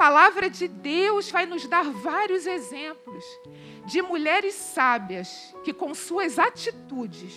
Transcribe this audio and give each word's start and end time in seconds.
palavra 0.00 0.48
de 0.48 0.66
Deus 0.66 1.30
vai 1.30 1.44
nos 1.44 1.66
dar 1.66 1.84
vários 1.84 2.46
exemplos 2.46 3.22
de 3.84 4.00
mulheres 4.00 4.54
sábias 4.54 5.54
que, 5.62 5.74
com 5.74 5.92
suas 5.92 6.38
atitudes, 6.38 7.34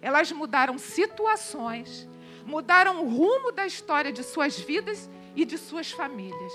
elas 0.00 0.32
mudaram 0.32 0.78
situações, 0.78 2.08
mudaram 2.46 3.04
o 3.04 3.10
rumo 3.10 3.52
da 3.52 3.66
história 3.66 4.10
de 4.10 4.22
suas 4.22 4.58
vidas 4.58 5.06
e 5.36 5.44
de 5.44 5.58
suas 5.58 5.90
famílias. 5.90 6.52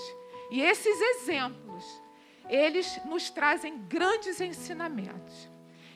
E 0.50 0.60
esses 0.60 1.00
exemplos, 1.00 1.84
eles 2.50 3.00
nos 3.06 3.30
trazem 3.30 3.78
grandes 3.88 4.42
ensinamentos. 4.42 5.48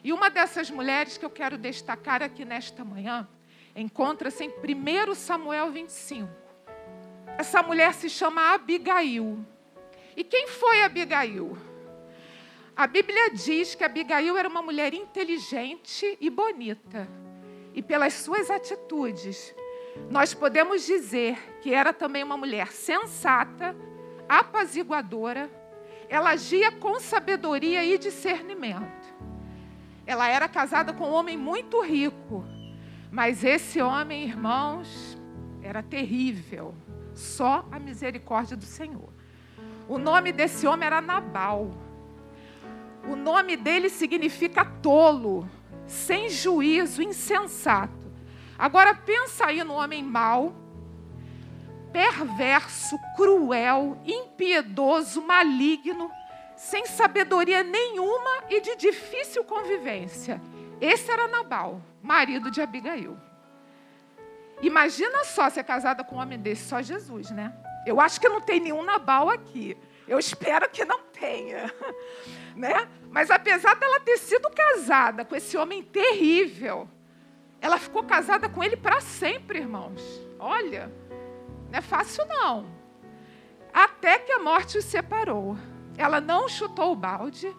E 0.04 0.14
uma 0.14 0.30
dessas 0.30 0.70
mulheres 0.70 1.18
que 1.18 1.26
eu 1.26 1.32
quero 1.32 1.58
destacar 1.58 2.22
aqui 2.22 2.46
nesta 2.46 2.86
manhã 2.86 3.28
encontra-se 3.76 4.44
em 4.44 4.50
1 4.50 5.16
Samuel 5.16 5.72
25. 5.72 6.47
Essa 7.38 7.62
mulher 7.62 7.94
se 7.94 8.10
chama 8.10 8.54
Abigail. 8.54 9.46
E 10.16 10.24
quem 10.24 10.48
foi 10.48 10.84
Abigail? 10.84 11.56
A 12.76 12.88
Bíblia 12.88 13.30
diz 13.30 13.76
que 13.76 13.84
Abigail 13.84 14.36
era 14.36 14.50
uma 14.50 14.62
mulher 14.62 14.94
inteligente 14.94 16.18
e 16.20 16.30
bonita. 16.32 17.08
E 17.76 17.82
pelas 17.84 18.14
suas 18.14 18.50
atitudes, 18.50 19.54
nós 20.10 20.34
podemos 20.34 20.84
dizer 20.84 21.38
que 21.62 21.74
era 21.74 21.94
também 21.94 22.24
uma 22.24 22.38
mulher 22.38 22.72
sensata, 22.72 23.76
apaziguadora, 24.28 25.48
ela 26.10 26.32
agia 26.32 26.72
com 26.72 27.00
sabedoria 27.00 27.84
e 27.84 28.00
discernimento. 28.00 29.16
Ela 30.08 30.28
era 30.28 30.48
casada 30.48 30.92
com 30.92 31.06
um 31.06 31.14
homem 31.14 31.38
muito 31.38 31.82
rico, 31.82 32.44
mas 33.12 33.44
esse 33.44 33.80
homem, 33.80 34.24
irmãos, 34.24 35.18
era 35.62 35.84
terrível. 35.84 36.74
Só 37.18 37.66
a 37.72 37.80
misericórdia 37.80 38.56
do 38.56 38.64
Senhor. 38.64 39.12
O 39.90 39.98
nome 39.98 40.32
desse 40.32 40.68
homem 40.68 40.86
era 40.86 41.02
Nabal. 41.02 41.72
O 43.08 43.16
nome 43.16 43.58
dele 43.58 43.90
significa 43.90 44.64
tolo, 44.64 45.50
sem 45.88 46.30
juízo, 46.30 47.02
insensato. 47.02 48.14
Agora 48.58 48.94
pensa 48.94 49.48
aí 49.48 49.64
no 49.64 49.74
homem 49.74 50.04
mau, 50.04 50.54
perverso, 51.92 52.98
cruel, 53.16 54.00
impiedoso, 54.06 55.22
maligno, 55.22 56.12
sem 56.56 56.86
sabedoria 56.86 57.64
nenhuma 57.64 58.44
e 58.50 58.62
de 58.62 58.76
difícil 58.76 59.44
convivência. 59.44 60.42
Esse 60.80 61.10
era 61.12 61.28
Nabal, 61.28 61.82
marido 62.02 62.52
de 62.52 62.62
Abigail. 62.62 63.18
Imagina 64.62 65.24
só 65.24 65.50
ser 65.50 65.64
casada 65.64 66.04
com 66.04 66.16
um 66.16 66.20
homem 66.20 66.40
desse, 66.40 66.68
só 66.68 66.82
Jesus, 66.82 67.30
né? 67.32 67.54
Eu 67.86 68.02
acho 68.02 68.20
que 68.20 68.28
não 68.28 68.42
tem 68.42 68.60
nenhum 68.60 68.84
Nabal 68.84 69.30
aqui. 69.30 69.78
Eu 70.08 70.18
espero 70.18 70.70
que 70.70 70.84
não 70.86 71.00
tenha, 71.04 71.72
né? 72.56 72.88
Mas 73.12 73.30
apesar 73.30 73.76
dela 73.76 74.00
ter 74.00 74.18
sido 74.18 74.50
casada 74.50 75.24
com 75.26 75.36
esse 75.36 75.58
homem 75.58 75.84
terrível, 75.84 76.88
ela 77.60 77.78
ficou 77.78 78.04
casada 78.04 78.48
com 78.50 78.64
ele 78.64 78.78
para 78.78 79.02
sempre, 79.02 79.60
irmãos. 79.60 80.02
Olha, 80.40 80.92
não 81.70 81.80
é 81.80 81.82
fácil 81.82 82.26
não. 82.26 82.68
Até 83.74 84.20
que 84.20 84.32
a 84.32 84.40
morte 84.40 84.78
os 84.78 84.86
separou. 84.86 85.58
Ela 85.98 86.22
não 86.22 86.48
chutou 86.48 86.92
o 86.92 86.96
balde, 86.96 87.54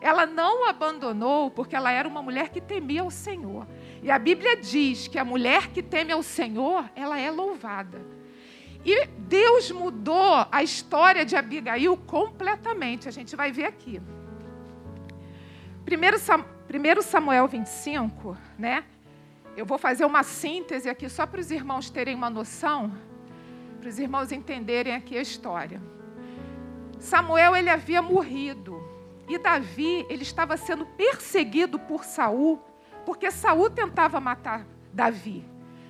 ela 0.00 0.26
não 0.26 0.62
o 0.62 0.68
abandonou, 0.68 1.50
porque 1.50 1.76
ela 1.76 1.90
era 1.90 2.08
uma 2.08 2.22
mulher 2.22 2.48
que 2.48 2.60
temia 2.60 3.04
o 3.04 3.10
Senhor. 3.10 3.66
E 4.02 4.10
a 4.10 4.18
Bíblia 4.18 4.56
diz 4.56 5.08
que 5.08 5.18
a 5.18 5.24
mulher 5.24 5.68
que 5.68 5.82
teme 5.82 6.12
ao 6.12 6.22
Senhor, 6.22 6.88
ela 6.94 7.18
é 7.18 7.30
louvada. 7.30 8.00
E 8.84 9.06
Deus 9.06 9.70
mudou 9.70 10.46
a 10.50 10.62
história 10.62 11.24
de 11.24 11.36
Abigail 11.36 11.96
completamente. 11.96 13.08
A 13.08 13.10
gente 13.10 13.34
vai 13.34 13.50
ver 13.50 13.64
aqui. 13.64 14.00
1 15.88 17.02
Samuel 17.02 17.48
25, 17.48 18.36
né? 18.58 18.84
Eu 19.56 19.66
vou 19.66 19.78
fazer 19.78 20.04
uma 20.04 20.22
síntese 20.22 20.88
aqui 20.88 21.08
só 21.08 21.26
para 21.26 21.40
os 21.40 21.50
irmãos 21.50 21.90
terem 21.90 22.14
uma 22.14 22.30
noção, 22.30 22.92
para 23.80 23.88
os 23.88 23.98
irmãos 23.98 24.30
entenderem 24.30 24.94
aqui 24.94 25.18
a 25.18 25.22
história. 25.22 25.82
Samuel 27.00 27.56
ele 27.56 27.70
havia 27.70 28.00
morrido 28.00 28.80
e 29.28 29.38
Davi 29.38 30.06
ele 30.08 30.22
estava 30.22 30.56
sendo 30.56 30.86
perseguido 30.86 31.78
por 31.78 32.04
Saul 32.04 32.62
porque 33.08 33.30
Saul 33.30 33.70
tentava 33.70 34.20
matar 34.20 34.66
Davi. 34.92 35.42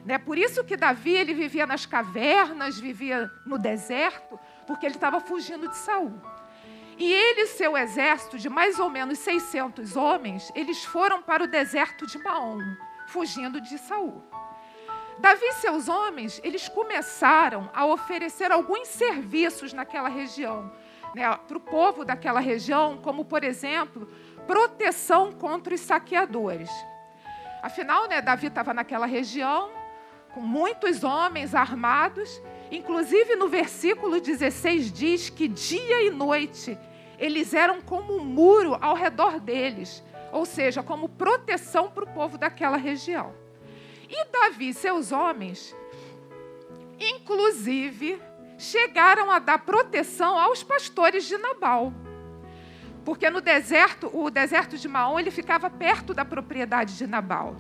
Né? 0.05 0.19
Por 0.19 0.39
isso 0.39 0.62
que 0.62 0.77
Davi 0.77 1.17
ele 1.17 1.34
vivia 1.34 1.67
nas 1.67 1.84
cavernas, 1.84 2.79
vivia 2.79 3.29
no 3.45 3.59
deserto, 3.59 4.39
porque 4.69 4.87
ele 4.87 4.95
estava 4.95 5.19
fugindo 5.19 5.67
de 5.67 5.77
Saul. 5.77 6.15
E 6.97 7.12
ele 7.12 7.41
e 7.41 7.47
seu 7.49 7.77
exército 7.77 8.39
de 8.39 8.49
mais 8.49 8.79
ou 8.79 8.89
menos 8.89 9.19
600 9.19 9.97
homens, 9.97 10.53
eles 10.55 10.84
foram 10.84 11.21
para 11.21 11.43
o 11.43 11.49
deserto 11.49 12.06
de 12.06 12.19
Maom, 12.19 12.61
fugindo 13.09 13.61
de 13.61 13.79
Saul. 13.79 14.23
Davi 15.19 15.45
e 15.45 15.55
seus 15.55 15.89
homens, 15.89 16.41
eles 16.45 16.69
começaram 16.69 17.69
a 17.75 17.85
oferecer 17.85 18.53
alguns 18.53 18.87
serviços 18.87 19.73
naquela 19.73 20.09
região 20.09 20.71
né, 21.17 21.37
para 21.49 21.56
o 21.56 21.61
povo 21.61 22.05
daquela 22.05 22.39
região, 22.39 22.97
como, 22.97 23.25
por 23.25 23.43
exemplo, 23.43 24.09
proteção 24.47 25.33
contra 25.33 25.75
os 25.75 25.81
saqueadores. 25.81 26.71
Afinal, 27.62 28.08
né, 28.08 28.20
Davi 28.20 28.46
estava 28.46 28.72
naquela 28.72 29.06
região, 29.06 29.70
com 30.32 30.41
muitos 30.41 31.02
homens 31.02 31.54
armados, 31.54 32.41
inclusive 32.70 33.36
no 33.36 33.48
versículo 33.48 34.20
16 34.20 34.92
diz 34.92 35.30
que 35.30 35.48
dia 35.48 36.02
e 36.02 36.10
noite 36.10 36.78
eles 37.19 37.52
eram 37.52 37.80
como 37.80 38.16
um 38.16 38.24
muro 38.24 38.78
ao 38.80 38.94
redor 38.94 39.41
deles, 39.41 40.04
ou 40.30 40.46
seja, 40.46 40.82
como 40.82 41.08
proteção 41.08 41.91
para 41.91 42.04
o 42.04 42.06
povo 42.14 42.38
daquela 42.38 42.76
região. 42.76 43.34
E 44.08 44.25
Davi 44.26 44.69
e 44.69 44.75
seus 44.75 45.10
homens, 45.10 45.75
inclusive, 47.00 48.22
chegaram 48.56 49.30
a 49.30 49.38
dar 49.38 49.58
proteção 49.58 50.38
aos 50.38 50.62
pastores 50.62 51.25
de 51.26 51.36
Nabal. 51.36 51.92
Porque 53.08 53.30
no 53.30 53.41
deserto, 53.41 54.10
o 54.12 54.28
deserto 54.28 54.76
de 54.76 54.86
Maom, 54.86 55.19
ele 55.19 55.30
ficava 55.30 55.70
perto 55.70 56.12
da 56.12 56.26
propriedade 56.26 56.94
de 56.94 57.06
Nabal. 57.06 57.56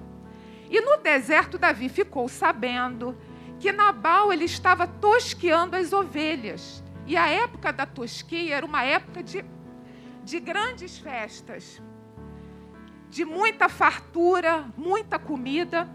E 0.68 0.78
no 0.78 0.98
deserto 0.98 1.56
Davi 1.56 1.88
ficou 1.88 2.28
sabendo 2.28 3.16
que 3.58 3.72
Nabal 3.72 4.30
ele 4.30 4.44
estava 4.44 4.86
tosqueando 4.86 5.74
as 5.74 5.90
ovelhas. 5.90 6.84
E 7.06 7.16
a 7.16 7.28
época 7.28 7.72
da 7.72 7.86
tosquia 7.86 8.56
era 8.56 8.66
uma 8.66 8.84
época 8.84 9.22
de, 9.22 9.42
de 10.22 10.38
grandes 10.38 10.98
festas, 10.98 11.80
de 13.08 13.24
muita 13.24 13.70
fartura, 13.70 14.66
muita 14.76 15.18
comida. 15.18 15.88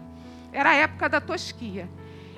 Era 0.50 0.70
a 0.70 0.74
época 0.74 1.08
da 1.08 1.20
tosquia. 1.20 1.88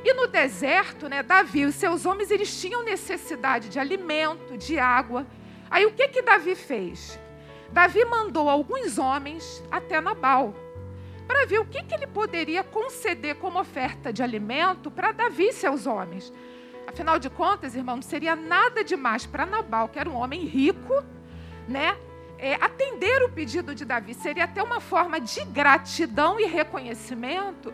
E 0.04 0.12
no 0.12 0.26
deserto, 0.26 1.08
né, 1.08 1.22
Davi 1.22 1.62
e 1.62 1.72
seus 1.72 2.04
homens, 2.04 2.30
eles 2.30 2.60
tinham 2.60 2.84
necessidade 2.84 3.70
de 3.70 3.78
alimento, 3.78 4.58
de 4.58 4.78
água. 4.78 5.26
Aí 5.70 5.86
o 5.86 5.92
que 5.92 6.08
que 6.08 6.22
Davi 6.22 6.54
fez? 6.54 7.18
Davi 7.70 8.04
mandou 8.04 8.48
alguns 8.48 8.98
homens 8.98 9.62
até 9.70 10.00
Nabal 10.00 10.54
para 11.26 11.44
ver 11.46 11.58
o 11.58 11.64
que, 11.64 11.82
que 11.82 11.94
ele 11.94 12.06
poderia 12.06 12.62
conceder 12.62 13.34
como 13.36 13.58
oferta 13.58 14.12
de 14.12 14.22
alimento 14.22 14.90
para 14.90 15.12
Davi 15.12 15.48
e 15.48 15.52
seus 15.52 15.86
homens. 15.86 16.32
Afinal 16.86 17.18
de 17.18 17.28
contas, 17.28 17.74
irmão, 17.74 17.96
não 17.96 18.02
seria 18.02 18.36
nada 18.36 18.84
demais 18.84 19.26
para 19.26 19.44
Nabal, 19.44 19.88
que 19.88 19.98
era 19.98 20.08
um 20.08 20.14
homem 20.14 20.44
rico, 20.44 21.02
né? 21.68 21.96
É, 22.38 22.54
atender 22.54 23.22
o 23.22 23.30
pedido 23.30 23.74
de 23.74 23.84
Davi 23.84 24.14
seria 24.14 24.44
até 24.44 24.62
uma 24.62 24.78
forma 24.78 25.18
de 25.18 25.42
gratidão 25.46 26.38
e 26.38 26.44
reconhecimento 26.44 27.72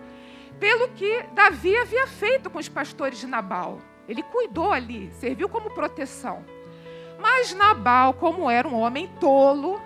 pelo 0.59 0.89
que 0.91 1.25
Davi 1.35 1.77
havia 1.77 2.07
feito 2.07 2.49
com 2.49 2.59
os 2.59 2.69
pastores 2.69 3.19
de 3.19 3.27
Nabal. 3.27 3.81
Ele 4.09 4.23
cuidou 4.23 4.73
ali, 4.73 5.11
serviu 5.13 5.49
como 5.49 5.75
proteção. 5.75 6.45
Mas 7.23 7.55
Nabal, 7.55 8.15
como 8.15 8.51
era 8.51 8.67
um 8.67 8.75
homem 8.75 9.07
tolo, 9.21 9.81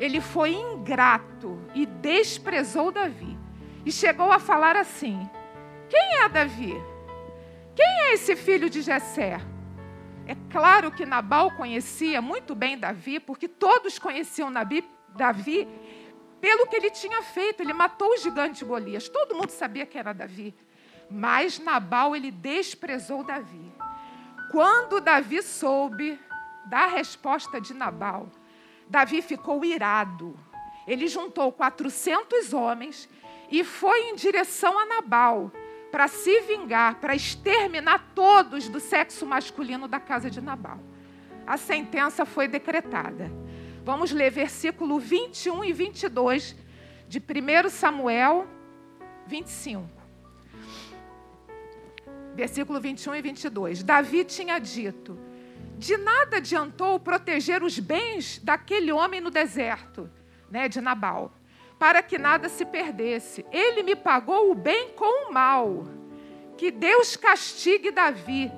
ele 0.00 0.20
foi 0.20 0.52
ingrato 0.52 1.62
e 1.72 1.86
desprezou 1.86 2.90
Davi. 2.90 3.38
E 3.84 3.92
chegou 3.92 4.32
a 4.32 4.40
falar 4.40 4.74
assim: 4.74 5.30
Quem 5.88 6.24
é 6.24 6.28
Davi? 6.28 6.74
Quem 7.76 7.86
é 7.86 8.14
esse 8.14 8.34
filho 8.34 8.68
de 8.68 8.82
Jessé? 8.82 9.40
É 10.26 10.34
claro 10.50 10.90
que 10.90 11.06
Nabal 11.06 11.52
conhecia 11.52 12.20
muito 12.20 12.52
bem 12.52 12.76
Davi, 12.76 13.20
porque 13.20 13.46
todos 13.46 13.96
conheciam 13.96 14.52
Davi 14.52 14.82
pelo 16.40 16.66
que 16.66 16.74
ele 16.74 16.90
tinha 16.90 17.22
feito. 17.22 17.62
Ele 17.62 17.72
matou 17.72 18.12
o 18.12 18.16
gigante 18.16 18.64
Golias. 18.64 19.08
Todo 19.08 19.36
mundo 19.36 19.50
sabia 19.50 19.86
que 19.86 19.96
era 19.96 20.12
Davi. 20.12 20.52
Mas 21.08 21.60
Nabal, 21.60 22.16
ele 22.16 22.32
desprezou 22.32 23.22
Davi. 23.22 23.72
Quando 24.50 25.00
Davi 25.00 25.42
soube 25.42 26.18
da 26.68 26.86
resposta 26.86 27.60
de 27.60 27.72
Nabal, 27.72 28.28
Davi 28.88 29.22
ficou 29.22 29.64
irado. 29.64 30.38
Ele 30.86 31.08
juntou 31.08 31.50
400 31.52 32.52
homens 32.52 33.08
e 33.50 33.64
foi 33.64 34.10
em 34.10 34.14
direção 34.14 34.78
a 34.78 34.86
Nabal 34.86 35.50
para 35.90 36.08
se 36.08 36.40
vingar, 36.42 36.96
para 36.96 37.14
exterminar 37.14 38.12
todos 38.14 38.68
do 38.68 38.78
sexo 38.80 39.24
masculino 39.26 39.88
da 39.88 39.98
casa 39.98 40.30
de 40.30 40.40
Nabal. 40.40 40.78
a 41.46 41.56
sentença 41.56 42.24
foi 42.24 42.48
decretada. 42.48 43.30
Vamos 43.84 44.10
ler 44.10 44.30
versículo 44.32 44.98
21 44.98 45.64
e 45.64 45.72
22 45.72 46.56
de 47.08 47.20
1 47.20 47.70
Samuel 47.70 48.46
25. 49.26 49.88
Versículo 52.34 52.80
21 52.80 53.14
e 53.14 53.22
22. 53.22 53.82
Davi 53.84 54.24
tinha 54.24 54.58
dito: 54.58 55.16
De 55.76 55.96
nada 55.96 56.38
adiantou 56.38 56.98
proteger 56.98 57.62
os 57.62 57.78
bens 57.78 58.38
daquele 58.42 58.90
homem 58.90 59.20
no 59.20 59.30
deserto, 59.30 60.10
né, 60.50 60.68
de 60.68 60.80
Nabal, 60.80 61.32
para 61.78 62.02
que 62.02 62.16
nada 62.16 62.48
se 62.48 62.64
perdesse. 62.64 63.44
Ele 63.52 63.82
me 63.82 63.94
pagou 63.94 64.50
o 64.50 64.54
bem 64.54 64.90
com 64.90 65.28
o 65.28 65.32
mal. 65.32 65.84
Que 66.56 66.70
Deus 66.70 67.16
castigue 67.16 67.90
Davi 67.90 68.50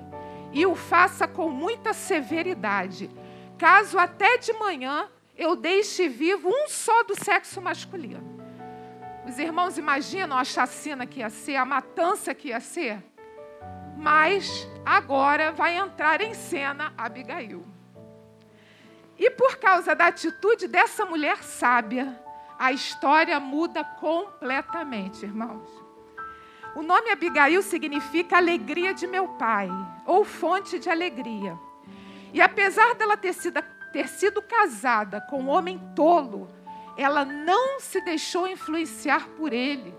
e 0.53 0.65
o 0.65 0.77
faça 0.77 1.27
com 1.27 1.49
muita 1.49 1.93
severidade, 1.93 3.11
caso 3.59 3.99
até 3.99 4.39
de 4.39 4.53
manhã 4.53 5.09
eu 5.37 5.57
deixe 5.57 6.09
vivo 6.09 6.49
um 6.49 6.69
só 6.69 7.03
do 7.03 7.15
sexo 7.15 7.61
masculino. 7.61 8.39
Os 9.27 9.39
irmãos 9.39 9.77
imaginam 9.77 10.39
a 10.39 10.45
chacina 10.45 11.05
que 11.05 11.21
ia 11.21 11.31
ser, 11.31 11.57
a 11.57 11.65
matança 11.65 12.35
que 12.35 12.49
ia 12.49 12.61
ser? 12.61 13.03
Mas 13.99 14.67
agora 14.87 15.51
vai 15.51 15.77
entrar 15.77 16.21
em 16.21 16.33
cena 16.33 16.93
Abigail. 16.97 17.67
E 19.19 19.29
por 19.31 19.57
causa 19.57 19.95
da 19.95 20.07
atitude 20.07 20.69
dessa 20.69 21.05
mulher 21.05 21.43
sábia, 21.43 22.17
a 22.57 22.71
história 22.73 23.41
muda 23.41 23.83
completamente, 23.83 25.25
irmãos. 25.25 25.69
O 26.77 26.83
nome 26.83 27.11
Abigail 27.11 27.61
significa 27.61 28.37
alegria 28.37 28.95
de 28.95 29.07
meu 29.09 29.27
pai, 29.31 29.69
ou 30.07 30.25
fonte 30.25 30.79
de 30.79 30.89
alegria. 30.89 31.59
E 32.33 32.41
apesar 32.41 32.95
dela 32.95 33.17
ter 33.17 33.33
sido 33.33 33.61
ter 33.93 34.07
sido 34.07 34.43
casada 34.43 35.21
com 35.21 35.41
um 35.43 35.49
homem 35.49 35.81
tolo, 35.97 36.49
ela 36.97 37.25
não 37.25 37.81
se 37.81 38.01
deixou 38.03 38.47
influenciar 38.47 39.27
por 39.31 39.53
ele, 39.53 39.95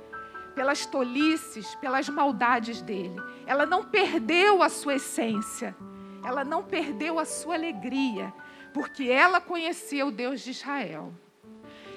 pelas 0.60 0.86
tolices, 0.86 1.74
pelas 1.76 2.10
maldades 2.10 2.82
dele. 2.82 3.16
Ela 3.48 3.66
não 3.66 3.82
perdeu 3.82 4.62
a 4.62 4.68
sua 4.68 4.96
essência, 4.96 5.74
ela 6.22 6.44
não 6.44 6.62
perdeu 6.62 7.18
a 7.18 7.24
sua 7.24 7.54
alegria, 7.56 8.34
porque 8.74 9.06
ela 9.06 9.40
conhecia 9.40 10.06
o 10.06 10.12
Deus 10.12 10.42
de 10.42 10.52
Israel. 10.52 11.14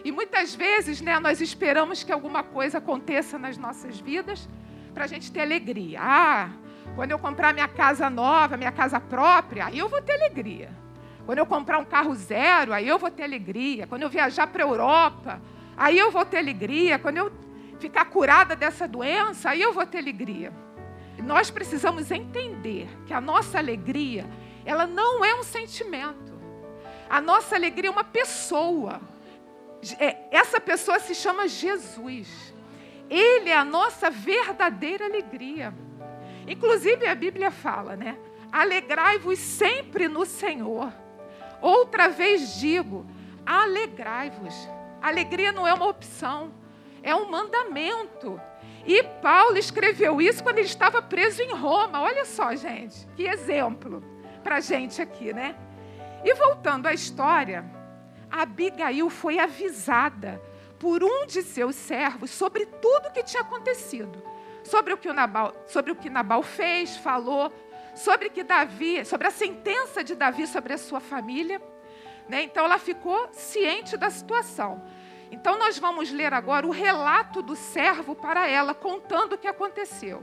E 0.04 0.12
muitas 0.12 0.54
vezes, 0.54 1.00
né, 1.00 1.18
nós 1.18 1.40
esperamos 1.40 2.04
que 2.04 2.12
alguma 2.12 2.44
coisa 2.44 2.78
aconteça 2.78 3.36
nas 3.36 3.58
nossas 3.58 3.98
vidas 3.98 4.48
para 4.94 5.06
a 5.06 5.08
gente 5.08 5.32
ter 5.32 5.40
alegria. 5.40 5.98
Ah, 6.00 6.50
quando 6.94 7.10
eu 7.10 7.18
comprar 7.18 7.52
minha 7.52 7.66
casa 7.66 8.08
nova, 8.08 8.56
minha 8.56 8.70
casa 8.70 9.00
própria, 9.00 9.66
aí 9.66 9.78
eu 9.80 9.88
vou 9.88 10.00
ter 10.00 10.12
alegria. 10.12 10.70
Quando 11.26 11.38
eu 11.38 11.46
comprar 11.46 11.78
um 11.78 11.84
carro 11.84 12.14
zero, 12.14 12.72
aí 12.72 12.86
eu 12.86 12.96
vou 12.96 13.10
ter 13.10 13.24
alegria. 13.24 13.88
Quando 13.88 14.02
eu 14.02 14.08
viajar 14.08 14.46
para 14.46 14.62
a 14.62 14.68
Europa, 14.68 15.42
aí 15.76 15.98
eu 15.98 16.12
vou 16.12 16.24
ter 16.24 16.38
alegria. 16.38 16.96
Quando 16.96 17.16
eu 17.16 17.41
ficar 17.82 18.04
curada 18.04 18.54
dessa 18.54 18.86
doença, 18.86 19.50
aí 19.50 19.60
eu 19.60 19.72
vou 19.72 19.84
ter 19.84 19.98
alegria. 19.98 20.52
Nós 21.18 21.50
precisamos 21.50 22.10
entender 22.12 22.88
que 23.06 23.12
a 23.12 23.20
nossa 23.20 23.58
alegria, 23.58 24.24
ela 24.64 24.86
não 24.86 25.24
é 25.24 25.34
um 25.34 25.42
sentimento. 25.42 26.32
A 27.10 27.20
nossa 27.20 27.56
alegria 27.56 27.88
é 27.90 27.92
uma 27.92 28.04
pessoa. 28.04 29.00
É, 29.98 30.16
essa 30.30 30.60
pessoa 30.60 31.00
se 31.00 31.14
chama 31.14 31.48
Jesus. 31.48 32.54
Ele 33.10 33.50
é 33.50 33.56
a 33.56 33.64
nossa 33.64 34.08
verdadeira 34.10 35.04
alegria. 35.04 35.74
Inclusive 36.46 37.06
a 37.06 37.14
Bíblia 37.14 37.50
fala, 37.50 37.96
né? 37.96 38.16
Alegrai-vos 38.50 39.40
sempre 39.40 40.06
no 40.06 40.24
Senhor. 40.24 40.92
Outra 41.60 42.08
vez 42.08 42.60
digo: 42.60 43.04
alegrai-vos. 43.44 44.54
Alegria 45.02 45.50
não 45.50 45.66
é 45.66 45.74
uma 45.74 45.88
opção, 45.88 46.52
é 47.02 47.14
um 47.14 47.30
mandamento. 47.30 48.40
E 48.86 49.02
Paulo 49.02 49.56
escreveu 49.56 50.20
isso 50.20 50.42
quando 50.42 50.58
ele 50.58 50.66
estava 50.66 51.00
preso 51.00 51.42
em 51.42 51.52
Roma. 51.54 52.00
Olha 52.00 52.24
só, 52.24 52.54
gente, 52.54 53.06
que 53.16 53.26
exemplo 53.26 54.02
para 54.42 54.60
gente 54.60 55.00
aqui, 55.00 55.32
né? 55.32 55.56
E 56.24 56.34
voltando 56.34 56.86
à 56.86 56.92
história, 56.92 57.64
Abigail 58.30 59.08
foi 59.08 59.38
avisada 59.38 60.40
por 60.78 61.04
um 61.04 61.26
de 61.26 61.42
seus 61.42 61.76
servos 61.76 62.30
sobre 62.30 62.66
tudo 62.66 63.08
o 63.08 63.12
que 63.12 63.22
tinha 63.22 63.42
acontecido, 63.42 64.20
sobre 64.64 64.92
o 64.92 64.96
que 64.96 65.12
Nabal, 65.12 65.54
sobre 65.66 65.92
o 65.92 65.96
que 65.96 66.10
Nabal 66.10 66.42
fez, 66.42 66.96
falou, 66.96 67.52
sobre 67.94 68.30
que 68.30 68.42
Davi, 68.42 69.04
sobre 69.04 69.28
a 69.28 69.30
sentença 69.30 70.02
de 70.02 70.14
Davi 70.14 70.46
sobre 70.46 70.72
a 70.72 70.78
sua 70.78 70.98
família. 70.98 71.60
Né? 72.28 72.42
Então 72.42 72.64
ela 72.64 72.78
ficou 72.78 73.28
ciente 73.32 73.96
da 73.96 74.10
situação. 74.10 74.82
Então 75.32 75.58
nós 75.58 75.78
vamos 75.78 76.12
ler 76.12 76.34
agora 76.34 76.66
o 76.66 76.70
relato 76.70 77.40
do 77.40 77.56
servo 77.56 78.14
para 78.14 78.46
ela, 78.46 78.74
contando 78.74 79.32
o 79.32 79.38
que 79.38 79.48
aconteceu. 79.48 80.22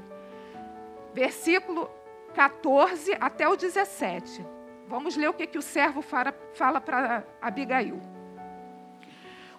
Versículo 1.14 1.90
14 2.36 3.18
até 3.20 3.50
o 3.50 3.56
17. 3.56 4.46
Vamos 4.88 5.16
ler 5.16 5.28
o 5.28 5.34
que, 5.34 5.48
que 5.48 5.58
o 5.58 5.64
servo 5.64 6.04
fala, 6.04 6.80
para 6.80 7.24
Abigail. 7.42 8.00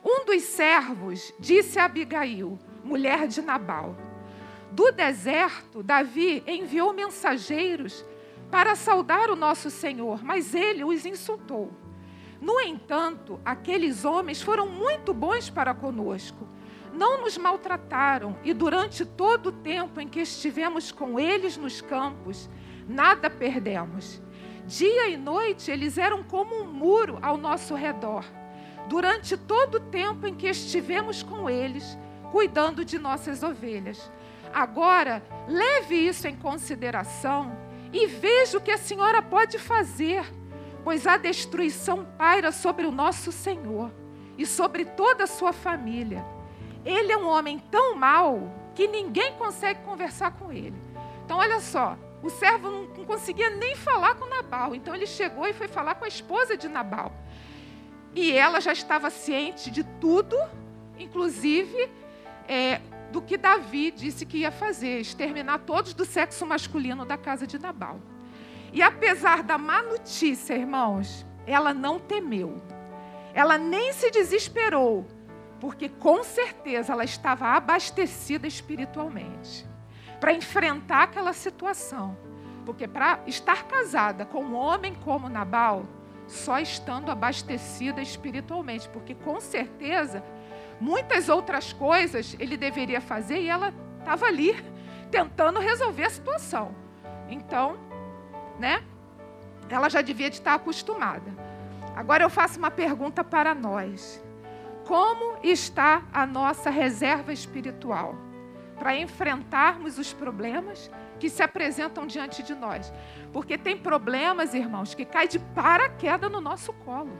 Um 0.05 0.25
dos 0.25 0.43
servos 0.43 1.35
disse 1.39 1.81
a 1.81 1.85
Abigail, 1.85 2.57
mulher 2.85 3.27
de 3.27 3.43
Nabal: 3.43 3.97
do 4.71 4.93
deserto, 4.93 5.83
Davi 5.83 6.45
enviou 6.47 6.93
mensageiros 6.93 8.05
para 8.53 8.77
saudar 8.77 9.31
o 9.31 9.37
nosso 9.37 9.69
Senhor, 9.69 10.23
mas 10.25 10.55
ele 10.55 10.85
os 10.85 11.05
insultou. 11.05 11.73
No 12.41 12.61
entanto, 12.61 13.39
aqueles 13.45 14.05
homens 14.05 14.41
foram 14.41 14.67
muito 14.67 15.13
bons 15.13 15.51
para 15.51 15.75
conosco. 15.75 16.49
Não 16.93 17.21
nos 17.21 17.37
maltrataram 17.37 18.37
e 18.43 18.53
durante 18.53 19.05
todo 19.05 19.47
o 19.47 19.53
tempo 19.53 20.01
em 20.01 20.09
que 20.09 20.21
estivemos 20.21 20.91
com 20.91 21.21
eles 21.21 21.57
nos 21.57 21.81
campos, 21.81 22.49
nada 22.89 23.29
perdemos. 23.29 24.21
Dia 24.67 25.09
e 25.09 25.17
noite 25.17 25.71
eles 25.71 25.99
eram 25.99 26.23
como 26.23 26.55
um 26.55 26.67
muro 26.67 27.19
ao 27.23 27.37
nosso 27.37 27.75
redor. 27.75 28.25
Durante 28.89 29.37
todo 29.37 29.77
o 29.77 29.81
tempo 29.81 30.27
em 30.27 30.35
que 30.35 30.49
estivemos 30.49 31.23
com 31.23 31.49
eles, 31.49 31.97
cuidando 32.33 32.85
de 32.85 32.99
nossas 32.99 33.43
ovelhas. 33.43 34.11
Agora, 34.53 35.23
leve 35.47 35.95
isso 35.95 36.27
em 36.27 36.35
consideração 36.35 37.57
e 37.93 38.07
veja 38.07 38.59
o 38.59 38.61
que 38.61 38.71
a 38.71 38.79
senhora 38.79 39.23
pode 39.23 39.59
fazer, 39.59 40.25
pois 40.91 41.07
a 41.07 41.17
destruição 41.17 42.05
paira 42.19 42.51
sobre 42.51 42.85
o 42.85 42.91
nosso 42.91 43.31
Senhor 43.31 43.93
e 44.37 44.45
sobre 44.45 44.85
toda 44.85 45.23
a 45.23 45.27
sua 45.29 45.53
família. 45.53 46.27
Ele 46.85 47.13
é 47.13 47.17
um 47.17 47.29
homem 47.29 47.61
tão 47.71 47.95
mau 47.95 48.53
que 48.75 48.89
ninguém 48.89 49.35
consegue 49.35 49.85
conversar 49.85 50.33
com 50.33 50.51
ele. 50.51 50.75
Então, 51.25 51.39
olha 51.39 51.61
só, 51.61 51.97
o 52.25 52.29
servo 52.29 52.69
não 52.69 53.05
conseguia 53.05 53.51
nem 53.51 53.77
falar 53.77 54.17
com 54.17 54.27
Nabal. 54.27 54.75
Então, 54.75 54.93
ele 54.93 55.07
chegou 55.07 55.47
e 55.47 55.53
foi 55.53 55.69
falar 55.69 55.95
com 55.95 56.05
a 56.05 56.09
esposa 56.09 56.57
de 56.57 56.67
Nabal. 56.67 57.13
E 58.13 58.33
ela 58.33 58.61
já 58.61 58.73
estava 58.73 59.11
ciente 59.11 59.71
de 59.71 59.85
tudo, 59.85 60.37
inclusive 60.99 61.89
é, 62.49 62.81
do 63.13 63.23
que 63.23 63.37
Davi 63.37 63.93
disse 63.93 64.27
que 64.27 64.39
ia 64.39 64.51
fazer, 64.51 64.99
exterminar 64.99 65.61
todos 65.61 65.95
do 65.95 66.05
sexo 66.05 66.45
masculino 66.45 67.05
da 67.05 67.17
casa 67.17 67.47
de 67.47 67.61
Nabal. 67.61 68.01
E 68.73 68.83
apesar 68.83 69.43
da 69.43 69.59
má 69.59 69.83
notícia, 69.83 70.55
irmãos, 70.55 71.27
ela 71.47 71.75
não 71.75 71.99
temeu. 71.99 72.63
Ela 73.35 73.59
nem 73.59 73.93
se 73.93 74.11
desesperou, 74.11 75.07
porque 75.61 75.89
com 75.89 76.23
certeza 76.23 76.93
ela 76.93 77.05
estava 77.05 77.49
abastecida 77.49 78.47
espiritualmente 78.47 79.67
para 80.21 80.33
enfrentar 80.33 81.05
aquela 81.05 81.33
situação. 81.33 82.17
Porque 82.65 82.87
para 82.87 83.21
estar 83.27 83.65
casada 83.65 84.25
com 84.25 84.45
um 84.45 84.55
homem 84.55 84.95
como 84.95 85.29
Nabal, 85.29 85.85
só 86.27 86.59
estando 86.59 87.11
abastecida 87.11 88.01
espiritualmente, 88.01 88.89
porque 88.91 89.15
com 89.15 89.41
certeza 89.41 90.23
muitas 90.81 91.29
outras 91.29 91.73
coisas 91.73 92.37
ele 92.39 92.57
deveria 92.57 93.01
fazer 93.01 93.41
e 93.41 93.49
ela 93.49 93.75
estava 93.99 94.27
ali 94.27 94.55
tentando 95.11 95.59
resolver 95.59 96.05
a 96.05 96.11
situação. 96.11 96.75
Então, 97.29 97.77
né? 98.61 98.85
Ela 99.69 99.89
já 99.89 100.01
devia 100.03 100.31
de 100.31 100.37
estar 100.37 100.55
acostumada. 100.55 101.33
Agora 101.97 102.23
eu 102.23 102.31
faço 102.31 102.59
uma 102.59 102.71
pergunta 102.71 103.25
para 103.25 103.55
nós. 103.55 104.23
Como 104.87 105.39
está 105.43 106.03
a 106.13 106.27
nossa 106.27 106.71
reserva 106.71 107.33
espiritual 107.33 108.15
para 108.79 108.97
enfrentarmos 108.97 109.99
os 109.99 110.13
problemas 110.13 110.91
que 111.19 111.29
se 111.29 111.43
apresentam 111.43 112.07
diante 112.07 112.43
de 112.43 112.55
nós? 112.55 112.93
Porque 113.33 113.59
tem 113.59 113.77
problemas, 113.77 114.55
irmãos, 114.55 114.95
que 114.95 115.05
caem 115.05 115.29
de 115.29 115.39
paraquedas 115.39 116.31
no 116.31 116.41
nosso 116.41 116.73
colo. 116.73 117.13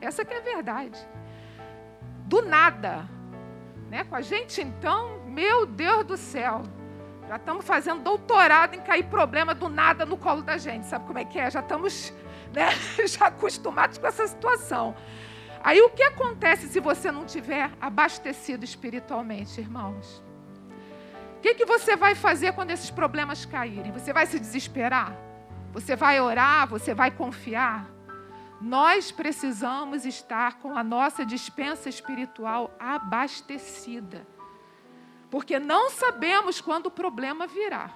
Essa 0.00 0.24
que 0.24 0.34
é 0.34 0.38
a 0.38 0.42
verdade 0.42 1.06
do 2.24 2.42
nada. 2.42 3.08
Né? 3.90 4.04
Com 4.04 4.16
a 4.16 4.20
gente, 4.20 4.60
então, 4.60 5.20
meu 5.26 5.66
Deus 5.66 6.04
do 6.04 6.16
céu, 6.16 6.62
Já 7.28 7.36
estamos 7.36 7.64
fazendo 7.64 8.02
doutorado 8.02 8.74
em 8.74 8.80
cair 8.80 9.04
problema 9.04 9.54
do 9.54 9.68
nada 9.68 10.04
no 10.04 10.16
colo 10.16 10.42
da 10.42 10.58
gente. 10.58 10.86
Sabe 10.86 11.06
como 11.06 11.18
é 11.18 11.24
que 11.24 11.38
é? 11.38 11.50
Já 11.50 11.60
estamos 11.60 12.12
né, 12.52 12.68
já 13.06 13.26
acostumados 13.26 13.98
com 13.98 14.06
essa 14.06 14.26
situação. 14.26 14.94
Aí 15.62 15.80
o 15.80 15.88
que 15.90 16.02
acontece 16.02 16.68
se 16.68 16.78
você 16.78 17.10
não 17.10 17.24
tiver 17.24 17.70
abastecido 17.80 18.64
espiritualmente, 18.64 19.60
irmãos? 19.60 20.22
O 21.38 21.40
que, 21.40 21.54
que 21.54 21.64
você 21.64 21.96
vai 21.96 22.14
fazer 22.14 22.52
quando 22.52 22.70
esses 22.70 22.90
problemas 22.90 23.44
caírem? 23.46 23.92
Você 23.92 24.12
vai 24.12 24.26
se 24.26 24.38
desesperar? 24.38 25.16
Você 25.72 25.96
vai 25.96 26.20
orar? 26.20 26.68
Você 26.68 26.94
vai 26.94 27.10
confiar? 27.10 27.86
Nós 28.60 29.10
precisamos 29.10 30.06
estar 30.06 30.58
com 30.58 30.76
a 30.76 30.82
nossa 30.82 31.24
dispensa 31.24 31.88
espiritual 31.88 32.74
abastecida. 32.78 34.26
Porque 35.34 35.58
não 35.58 35.90
sabemos 35.90 36.60
quando 36.60 36.86
o 36.86 36.90
problema 36.92 37.44
virá. 37.44 37.90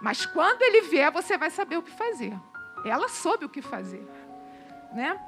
Mas 0.00 0.24
quando 0.24 0.62
ele 0.62 0.82
vier, 0.82 1.10
você 1.10 1.36
vai 1.36 1.50
saber 1.50 1.76
o 1.76 1.82
que 1.82 1.90
fazer. 1.90 2.38
Ela 2.84 3.08
soube 3.08 3.46
o 3.46 3.48
que 3.48 3.60
fazer, 3.60 4.08
né? 4.92 5.20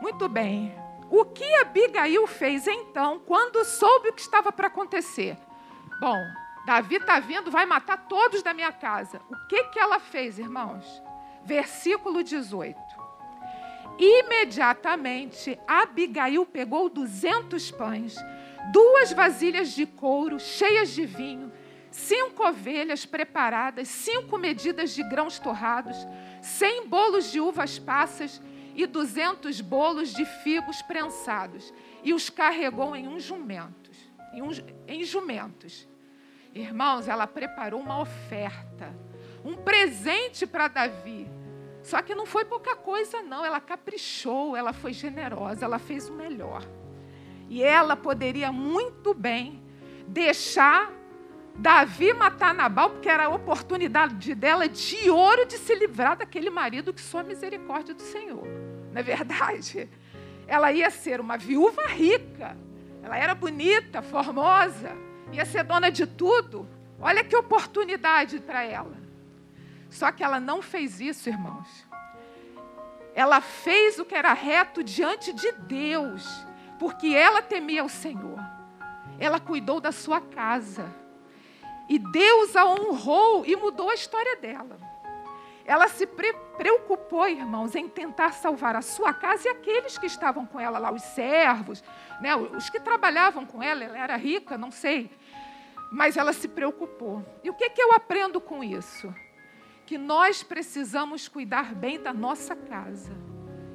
Muito 0.00 0.28
bem. 0.28 0.74
O 1.08 1.24
que 1.24 1.44
Abigail 1.54 2.26
fez 2.26 2.66
então, 2.66 3.20
quando 3.20 3.64
soube 3.64 4.08
o 4.08 4.12
que 4.12 4.20
estava 4.20 4.50
para 4.50 4.66
acontecer? 4.66 5.38
Bom, 6.00 6.18
Davi 6.66 6.96
está 6.96 7.20
vindo, 7.20 7.48
vai 7.48 7.64
matar 7.64 8.08
todos 8.08 8.42
da 8.42 8.52
minha 8.52 8.72
casa. 8.72 9.20
O 9.30 9.46
que, 9.46 9.62
que 9.68 9.78
ela 9.78 10.00
fez, 10.00 10.36
irmãos? 10.36 11.00
Versículo 11.44 12.24
18. 12.24 12.76
Imediatamente, 14.00 15.56
Abigail 15.68 16.44
pegou 16.44 16.88
duzentos 16.88 17.70
pães, 17.70 18.16
duas 18.70 19.12
vasilhas 19.12 19.70
de 19.70 19.86
couro 19.86 20.38
cheias 20.38 20.90
de 20.90 21.04
vinho, 21.04 21.52
cinco 21.90 22.46
ovelhas 22.46 23.04
preparadas, 23.04 23.88
cinco 23.88 24.38
medidas 24.38 24.94
de 24.94 25.02
grãos 25.02 25.38
torrados, 25.38 25.96
cem 26.40 26.86
bolos 26.86 27.30
de 27.30 27.40
uvas 27.40 27.78
passas 27.78 28.40
e 28.74 28.86
duzentos 28.86 29.60
bolos 29.60 30.12
de 30.14 30.24
figos 30.24 30.80
prensados, 30.82 31.72
e 32.02 32.14
os 32.14 32.30
carregou 32.30 32.96
em 32.96 33.06
uns 33.06 33.22
jumentos, 33.22 33.96
em, 34.32 34.42
uns, 34.42 34.64
em 34.86 35.04
jumentos. 35.04 35.86
Irmãos, 36.54 37.08
ela 37.08 37.26
preparou 37.26 37.80
uma 37.80 38.00
oferta, 38.00 38.94
um 39.44 39.56
presente 39.56 40.46
para 40.46 40.68
Davi. 40.68 41.28
Só 41.82 42.00
que 42.00 42.14
não 42.14 42.26
foi 42.26 42.44
pouca 42.44 42.76
coisa, 42.76 43.22
não. 43.22 43.44
Ela 43.44 43.60
caprichou, 43.60 44.56
ela 44.56 44.72
foi 44.72 44.92
generosa, 44.92 45.64
ela 45.64 45.78
fez 45.78 46.08
o 46.08 46.12
melhor. 46.12 46.62
E 47.52 47.62
ela 47.62 47.94
poderia 47.94 48.50
muito 48.50 49.12
bem 49.12 49.62
deixar 50.08 50.90
Davi 51.54 52.14
matar 52.14 52.54
Nabal, 52.54 52.88
porque 52.88 53.10
era 53.10 53.26
a 53.26 53.28
oportunidade 53.28 54.34
dela 54.34 54.66
de 54.66 55.10
ouro 55.10 55.44
de 55.44 55.58
se 55.58 55.74
livrar 55.74 56.16
daquele 56.16 56.48
marido 56.48 56.94
que 56.94 57.00
só 57.02 57.18
a 57.18 57.22
misericórdia 57.22 57.92
do 57.92 58.00
Senhor. 58.00 58.46
Não 58.90 58.98
é 58.98 59.02
verdade? 59.02 59.86
Ela 60.46 60.72
ia 60.72 60.88
ser 60.88 61.20
uma 61.20 61.36
viúva 61.36 61.86
rica. 61.88 62.56
Ela 63.02 63.18
era 63.18 63.34
bonita, 63.34 64.00
formosa, 64.00 64.96
ia 65.30 65.44
ser 65.44 65.62
dona 65.62 65.90
de 65.90 66.06
tudo. 66.06 66.66
Olha 66.98 67.22
que 67.22 67.36
oportunidade 67.36 68.40
para 68.40 68.64
ela. 68.64 68.96
Só 69.90 70.10
que 70.10 70.24
ela 70.24 70.40
não 70.40 70.62
fez 70.62 71.02
isso, 71.02 71.28
irmãos. 71.28 71.86
Ela 73.14 73.42
fez 73.42 73.98
o 73.98 74.06
que 74.06 74.14
era 74.14 74.32
reto 74.32 74.82
diante 74.82 75.34
de 75.34 75.52
Deus, 75.52 76.46
porque 76.82 77.14
ela 77.14 77.40
temia 77.40 77.84
o 77.84 77.88
Senhor. 77.88 78.40
Ela 79.16 79.38
cuidou 79.38 79.80
da 79.80 79.92
sua 79.92 80.20
casa 80.20 80.92
e 81.88 81.96
Deus 81.96 82.56
a 82.56 82.66
honrou 82.66 83.46
e 83.46 83.54
mudou 83.54 83.88
a 83.88 83.94
história 83.94 84.34
dela. 84.38 84.76
Ela 85.64 85.86
se 85.86 86.08
pre 86.08 86.34
preocupou, 86.56 87.28
irmãos, 87.28 87.76
em 87.76 87.88
tentar 87.88 88.32
salvar 88.32 88.74
a 88.74 88.82
sua 88.82 89.14
casa 89.14 89.46
e 89.46 89.50
aqueles 89.52 89.96
que 89.96 90.06
estavam 90.06 90.44
com 90.44 90.58
ela 90.58 90.80
lá, 90.80 90.90
os 90.90 91.02
servos, 91.02 91.84
né, 92.20 92.34
os 92.34 92.68
que 92.68 92.80
trabalhavam 92.80 93.46
com 93.46 93.62
ela. 93.62 93.84
Ela 93.84 93.98
era 93.98 94.16
rica, 94.16 94.58
não 94.58 94.72
sei. 94.72 95.08
Mas 95.92 96.16
ela 96.16 96.32
se 96.32 96.48
preocupou. 96.48 97.24
E 97.44 97.50
o 97.50 97.54
que, 97.54 97.70
que 97.70 97.80
eu 97.80 97.92
aprendo 97.92 98.40
com 98.40 98.64
isso? 98.64 99.14
Que 99.86 99.96
nós 99.96 100.42
precisamos 100.42 101.28
cuidar 101.28 101.76
bem 101.76 102.02
da 102.02 102.12
nossa 102.12 102.56
casa 102.56 103.12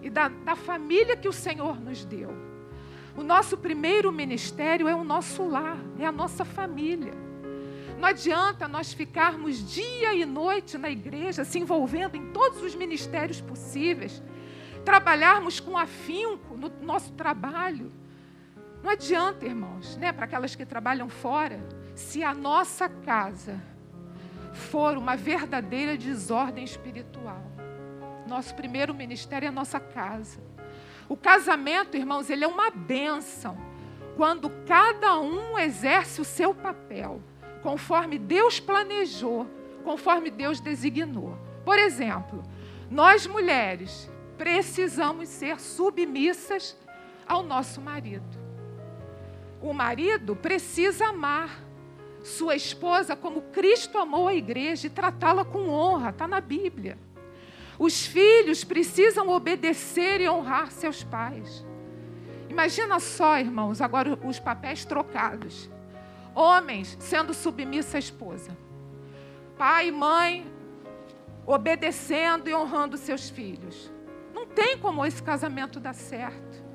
e 0.02 0.10
da, 0.10 0.28
da 0.28 0.58
família 0.58 1.16
que 1.16 1.30
o 1.30 1.34
Senhor 1.34 1.80
nos 1.80 2.04
deu. 2.04 2.47
O 3.18 3.24
nosso 3.24 3.58
primeiro 3.58 4.12
ministério 4.12 4.88
é 4.88 4.94
o 4.94 5.04
nosso 5.04 5.44
lar, 5.44 5.78
é 5.98 6.06
a 6.06 6.12
nossa 6.12 6.46
família. 6.46 7.14
Não 7.98 8.08
adianta 8.08 8.68
nós 8.68 8.94
ficarmos 8.94 9.74
dia 9.74 10.14
e 10.14 10.24
noite 10.24 10.78
na 10.78 10.88
igreja, 10.88 11.44
se 11.44 11.58
envolvendo 11.58 12.16
em 12.16 12.32
todos 12.32 12.62
os 12.62 12.76
ministérios 12.76 13.42
possíveis, 13.42 14.22
trabalharmos 14.86 15.60
com 15.60 15.76
afinco 15.76 16.56
no 16.56 16.70
nosso 16.80 17.12
trabalho. 17.14 17.92
Não 18.84 18.92
adianta, 18.92 19.48
irmãos, 19.48 19.98
né, 19.98 20.14
para 20.14 20.26
aquelas 20.26 20.54
que 20.54 20.64
trabalham 20.64 21.10
fora, 21.10 21.60
se 21.96 22.24
a 22.24 22.36
nossa 22.36 22.88
casa 22.88 23.60
for 24.54 24.96
uma 24.96 25.16
verdadeira 25.16 25.98
desordem 25.98 26.64
espiritual. 26.64 27.44
Nosso 28.28 28.54
primeiro 28.54 28.94
ministério 28.94 29.48
é 29.48 29.50
a 29.50 29.52
nossa 29.52 29.80
casa. 29.80 30.40
O 31.10 31.16
casamento, 31.16 31.96
irmãos, 31.96 32.30
ele 32.30 32.44
é 32.44 32.48
uma 32.48 32.70
bênção 32.70 33.58
quando 34.16 34.50
cada 34.66 35.20
um 35.20 35.58
exerce 35.58 36.20
o 36.20 36.26
seu 36.26 36.54
papel 36.54 37.22
conforme 37.62 38.18
Deus 38.18 38.60
planejou, 38.60 39.48
conforme 39.84 40.30
Deus 40.30 40.60
designou. 40.60 41.38
Por 41.66 41.78
exemplo, 41.78 42.44
nós 42.90 43.28
mulheres 43.28 44.10
precisamos 44.38 45.28
ser 45.30 45.60
submissas 45.60 46.78
ao 47.28 47.44
nosso 47.44 47.82
marido. 47.82 48.38
O 49.62 49.74
marido 49.74 50.36
precisa 50.36 51.08
amar 51.08 51.62
sua 52.24 52.56
esposa 52.56 53.16
como 53.16 53.42
Cristo 53.42 53.98
amou 53.98 54.28
a 54.28 54.34
igreja 54.34 54.88
e 54.88 54.90
tratá-la 54.90 55.44
com 55.44 55.70
honra, 55.70 56.10
está 56.10 56.28
na 56.28 56.42
Bíblia. 56.42 56.98
Os 57.80 58.06
filhos 58.06 58.64
precisam 58.64 59.30
obedecer 59.30 60.22
e 60.22 60.30
honrar 60.30 60.72
seus 60.72 61.04
pais. 61.04 61.66
Imagina 62.50 63.00
só, 63.00 63.40
irmãos, 63.40 63.82
agora 63.82 64.18
os 64.24 64.40
papéis 64.40 64.84
trocados. 64.84 65.70
Homens 66.34 66.98
sendo 67.00 67.34
submissos 67.34 67.94
à 67.96 68.00
esposa. 68.00 68.58
Pai 69.58 69.90
e 69.90 69.92
mãe 69.92 70.58
obedecendo 71.46 72.50
e 72.50 72.54
honrando 72.54 72.98
seus 72.98 73.30
filhos. 73.30 73.92
Não 74.34 74.46
tem 74.46 74.78
como 74.78 75.06
esse 75.06 75.24
casamento 75.24 75.80
dar 75.80 75.94
certo. 75.94 76.66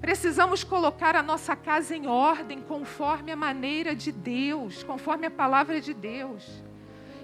Precisamos 0.00 0.62
colocar 0.62 1.16
a 1.16 1.22
nossa 1.22 1.56
casa 1.56 1.96
em 1.96 2.06
ordem 2.06 2.60
conforme 2.60 3.32
a 3.32 3.36
maneira 3.36 3.96
de 3.96 4.12
Deus, 4.12 4.82
conforme 4.82 5.26
a 5.26 5.30
palavra 5.30 5.80
de 5.80 5.94
Deus. 5.94 6.62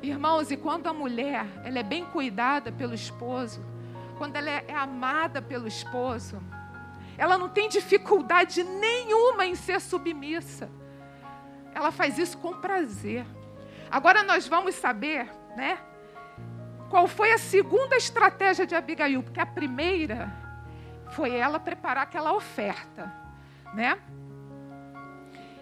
Irmãos, 0.02 0.50
e 0.50 0.57
quando 0.57 0.87
a 0.87 0.92
mulher 0.92 1.47
ela 1.62 1.78
é 1.78 1.83
bem 1.83 2.04
cuidada 2.07 2.73
pelo 2.73 2.95
esposo, 2.95 3.62
quando 4.16 4.37
ela 4.37 4.49
é 4.49 4.73
amada 4.73 5.42
pelo 5.42 5.66
esposo, 5.66 6.40
ela 7.19 7.37
não 7.37 7.50
tem 7.50 7.69
dificuldade 7.69 8.62
nenhuma 8.64 9.45
em 9.45 9.54
ser 9.54 9.78
submissa. 9.78 10.71
Ela 11.75 11.92
faz 11.92 12.19
isso 12.19 12.38
com 12.38 12.54
prazer. 12.54 13.26
Agora 13.90 14.23
nós 14.23 14.49
vamos 14.49 14.75
saber, 14.75 15.28
né? 15.54 15.78
Qual 16.88 17.07
foi 17.07 17.33
a 17.33 17.38
segunda 17.38 17.95
estratégia 17.97 18.66
de 18.66 18.75
Abigail? 18.75 19.23
Porque 19.23 19.40
a 19.40 19.47
primeira 19.47 20.33
foi 21.11 21.35
ela 21.35 21.61
preparar 21.61 22.04
aquela 22.04 22.33
oferta, 22.33 23.12
né? 23.75 23.99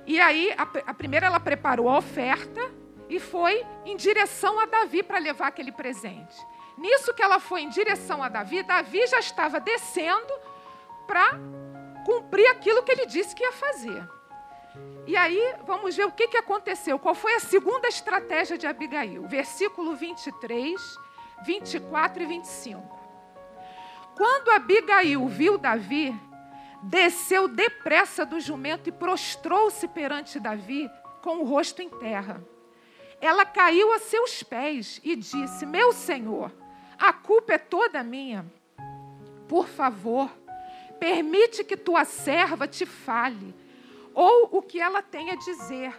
E 0.07 0.21
aí, 0.21 0.55
a, 0.57 0.63
a 0.91 0.95
primeira 0.95 1.27
ela 1.27 1.41
preparou 1.41 1.89
a 1.89 1.99
oferta 1.99 2.78
e 3.09 3.19
foi 3.19 3.65
em 3.85 3.97
direção 3.97 4.61
a 4.61 4.67
Davi 4.67 5.03
para 5.03 5.19
levar 5.19 5.49
aquele 5.49 5.73
presente. 5.73 6.37
Nisso 6.77 7.13
que 7.15 7.23
ela 7.23 7.41
foi 7.41 7.63
em 7.63 7.69
direção 7.69 8.23
a 8.23 8.29
Davi, 8.29 8.63
Davi 8.63 9.07
já 9.07 9.19
estava 9.19 9.59
descendo 9.59 10.33
para 11.07 11.39
cumprir 12.05 12.47
aquilo 12.49 12.83
que 12.83 12.93
ele 12.93 13.07
disse 13.07 13.35
que 13.35 13.43
ia 13.43 13.53
fazer. 13.53 14.09
E 15.07 15.17
aí, 15.17 15.55
vamos 15.67 15.97
ver 15.97 16.07
o 16.07 16.13
que, 16.13 16.29
que 16.29 16.37
aconteceu. 16.37 16.99
Qual 16.99 17.15
foi 17.15 17.35
a 17.35 17.41
segunda 17.41 17.89
estratégia 17.89 18.59
de 18.59 18.67
Abigail? 18.67 19.27
Versículo 19.27 19.97
23, 19.97 20.81
24 21.45 22.23
e 22.23 22.27
25. 22.27 22.99
Quando 24.15 24.51
Abigail 24.51 25.27
viu 25.29 25.57
Davi, 25.57 26.15
desceu 26.83 27.49
depressa 27.49 28.27
do 28.27 28.39
jumento 28.39 28.89
e 28.89 28.93
prostrou-se 28.93 29.89
perante 29.89 30.39
Davi 30.39 30.91
com 31.23 31.39
o 31.39 31.45
rosto 31.45 31.83
em 31.83 31.89
terra. 31.89 32.43
Ela 33.21 33.45
caiu 33.45 33.93
a 33.93 33.99
seus 33.99 34.43
pés 34.43 35.01
e 35.05 35.17
disse: 35.17 35.67
Meu 35.67 35.93
senhor, 35.93 36.53
a 36.99 37.13
culpa 37.13 37.55
é 37.55 37.59
toda 37.59 38.03
minha. 38.03 38.47
Por 39.49 39.67
favor, 39.67 40.31
Permite 40.99 41.63
que 41.63 41.77
tua 41.77 42.05
serva 42.05 42.67
te 42.67 42.85
fale. 42.85 43.55
ou 44.15 44.49
o 44.51 44.61
que 44.61 44.81
ela 44.81 45.01
tem 45.01 45.31
a 45.31 45.37
dizer. 45.37 45.95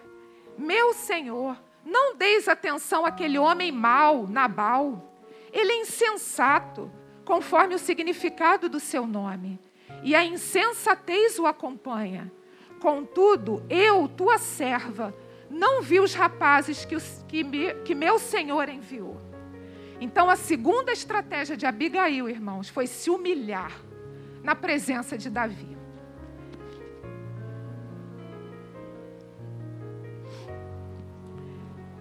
Meu 0.57 0.93
Senhor, 0.93 1.57
não 1.85 2.17
deis 2.17 2.49
atenção 2.49 3.05
àquele 3.05 3.39
homem 3.39 3.71
mau, 3.71 4.27
Nabal. 4.27 5.15
Ele 5.53 5.71
é 5.71 5.81
insensato, 5.81 6.91
conforme 7.23 7.75
o 7.75 7.79
significado 7.79 8.67
do 8.67 8.77
seu 8.77 9.07
nome, 9.07 9.57
e 10.03 10.13
a 10.15 10.25
insensatez 10.25 11.39
o 11.39 11.47
acompanha. 11.47 12.29
Contudo, 12.81 13.65
eu, 13.69 14.05
tua 14.09 14.38
serva, 14.38 15.15
não 15.50 15.82
vi 15.82 16.00
os 16.00 16.13
rapazes 16.13 16.86
que, 16.86 16.96
os, 16.96 17.25
que, 17.27 17.44
me, 17.44 17.74
que 17.86 17.96
meu 17.96 18.20
Senhor 18.20 18.70
enviou. 18.70 19.20
Então, 20.00 20.29
a 20.29 20.36
segunda 20.36 20.91
estratégia 20.91 21.58
de 21.58 21.65
Abigail, 21.65 22.29
irmãos, 22.29 22.70
foi 22.70 22.88
se 22.88 23.10
humilhar 23.10 23.72
na 24.44 24.56
presença 24.56 25.18
de 25.18 25.29
Davi. 25.29 25.77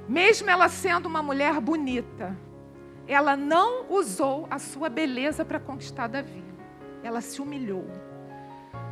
Mesmo 0.06 0.48
ela 0.48 0.68
sendo 0.68 1.06
uma 1.06 1.22
mulher 1.22 1.60
bonita, 1.60 2.36
ela 3.06 3.36
não 3.36 3.90
usou 3.90 4.46
a 4.50 4.58
sua 4.58 4.88
beleza 4.88 5.44
para 5.44 5.58
conquistar 5.58 6.06
Davi. 6.06 6.44
Ela 7.02 7.20
se 7.20 7.42
humilhou. 7.42 7.86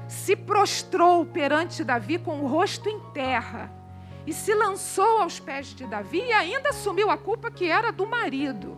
Se 0.09 0.35
prostrou 0.35 1.25
perante 1.25 1.85
Davi 1.85 2.19
com 2.19 2.41
o 2.41 2.47
rosto 2.47 2.89
em 2.89 3.01
terra 3.13 3.76
e 4.27 4.33
se 4.33 4.53
lançou 4.55 5.23
aos 5.23 5.39
pés 5.39 5.69
de 5.69 5.87
Davi 5.87 6.21
e 6.21 6.33
ainda 6.33 6.71
assumiu 6.71 7.11
a 7.11 7.17
culpa 7.17 7.51
que 7.51 7.71
era 7.71 7.93
do 7.93 8.07
marido. 8.07 8.77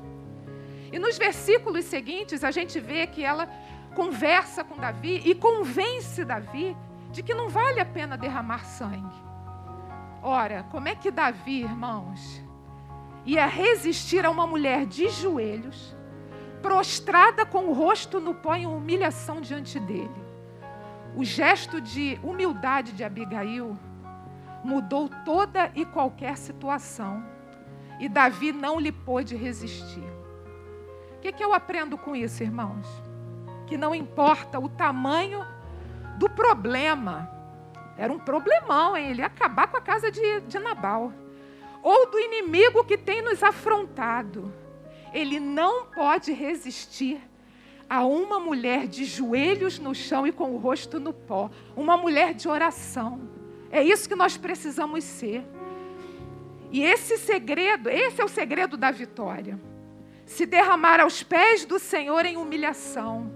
E 0.93 0.99
nos 0.99 1.17
versículos 1.17 1.85
seguintes 1.87 2.45
a 2.45 2.51
gente 2.51 2.79
vê 2.79 3.07
que 3.07 3.25
ela 3.25 3.49
conversa 3.95 4.63
com 4.63 4.77
Davi 4.77 5.23
e 5.25 5.35
convence 5.35 6.25
Davi 6.25 6.77
de 7.11 7.23
que 7.23 7.35
não 7.35 7.49
vale 7.49 7.81
a 7.81 7.85
pena 7.85 8.17
derramar 8.17 8.65
sangue. 8.65 9.29
Ora, 10.23 10.65
como 10.71 10.89
é 10.89 10.95
que 10.95 11.11
Davi, 11.11 11.63
irmãos, 11.63 12.43
ia 13.25 13.47
resistir 13.47 14.27
a 14.27 14.31
uma 14.31 14.47
mulher 14.47 14.85
de 14.85 15.09
joelhos, 15.09 15.97
prostrada 16.61 17.47
com 17.47 17.69
o 17.69 17.73
rosto 17.73 18.21
no 18.21 18.35
pó 18.35 18.55
em 18.55 18.67
humilhação 18.67 19.41
diante 19.41 19.79
dele? 19.79 20.29
O 21.17 21.25
gesto 21.25 21.81
de 21.81 22.19
humildade 22.23 22.93
de 22.93 23.03
Abigail 23.03 23.79
mudou 24.69 25.09
toda 25.25 25.73
e 25.75 25.85
qualquer 25.85 26.37
situação 26.37 27.39
e 27.99 28.09
Davi 28.09 28.53
não 28.53 28.79
lhe 28.79 28.93
pôde 28.93 29.35
resistir. 29.37 30.05
O 31.17 31.21
que, 31.21 31.33
que 31.33 31.43
eu 31.43 31.53
aprendo 31.53 31.99
com 31.99 32.15
isso, 32.15 32.43
irmãos? 32.43 32.87
Que 33.67 33.77
não 33.77 33.95
importa 33.95 34.59
o 34.61 34.69
tamanho 34.69 35.45
do 36.17 36.29
problema, 36.31 37.31
era 37.97 38.13
um 38.13 38.19
problemão, 38.19 38.97
hein? 38.97 39.11
ele 39.11 39.21
ia 39.21 39.27
acabar 39.27 39.67
com 39.67 39.77
a 39.77 39.81
casa 39.81 40.11
de, 40.11 40.41
de 40.43 40.59
Nabal. 40.59 41.13
Ou 41.83 42.11
do 42.11 42.19
inimigo 42.19 42.85
que 42.85 42.97
tem 42.97 43.23
nos 43.23 43.43
afrontado. 43.43 44.53
Ele 45.13 45.41
não 45.41 45.87
pode 45.87 46.33
resistir 46.33 47.21
a 47.89 48.05
uma 48.05 48.39
mulher 48.39 48.87
de 48.87 49.05
joelhos 49.05 49.79
no 49.79 49.95
chão 49.95 50.27
e 50.27 50.33
com 50.33 50.55
o 50.55 50.59
rosto 50.59 51.01
no 51.01 51.13
pó. 51.13 51.51
Uma 51.77 51.97
mulher 51.97 52.35
de 52.35 52.49
oração. 52.49 53.38
É 53.71 53.83
isso 53.83 54.09
que 54.09 54.15
nós 54.15 54.37
precisamos 54.37 55.05
ser. 55.05 55.45
E 56.71 56.83
esse 56.83 57.19
segredo, 57.19 57.89
esse 57.89 58.21
é 58.21 58.25
o 58.25 58.29
segredo 58.29 58.77
da 58.77 58.91
vitória. 58.91 59.59
Se 60.27 60.45
derramar 60.45 61.01
aos 61.01 61.23
pés 61.23 61.65
do 61.65 61.79
Senhor 61.79 62.25
em 62.27 62.37
humilhação. 62.37 63.33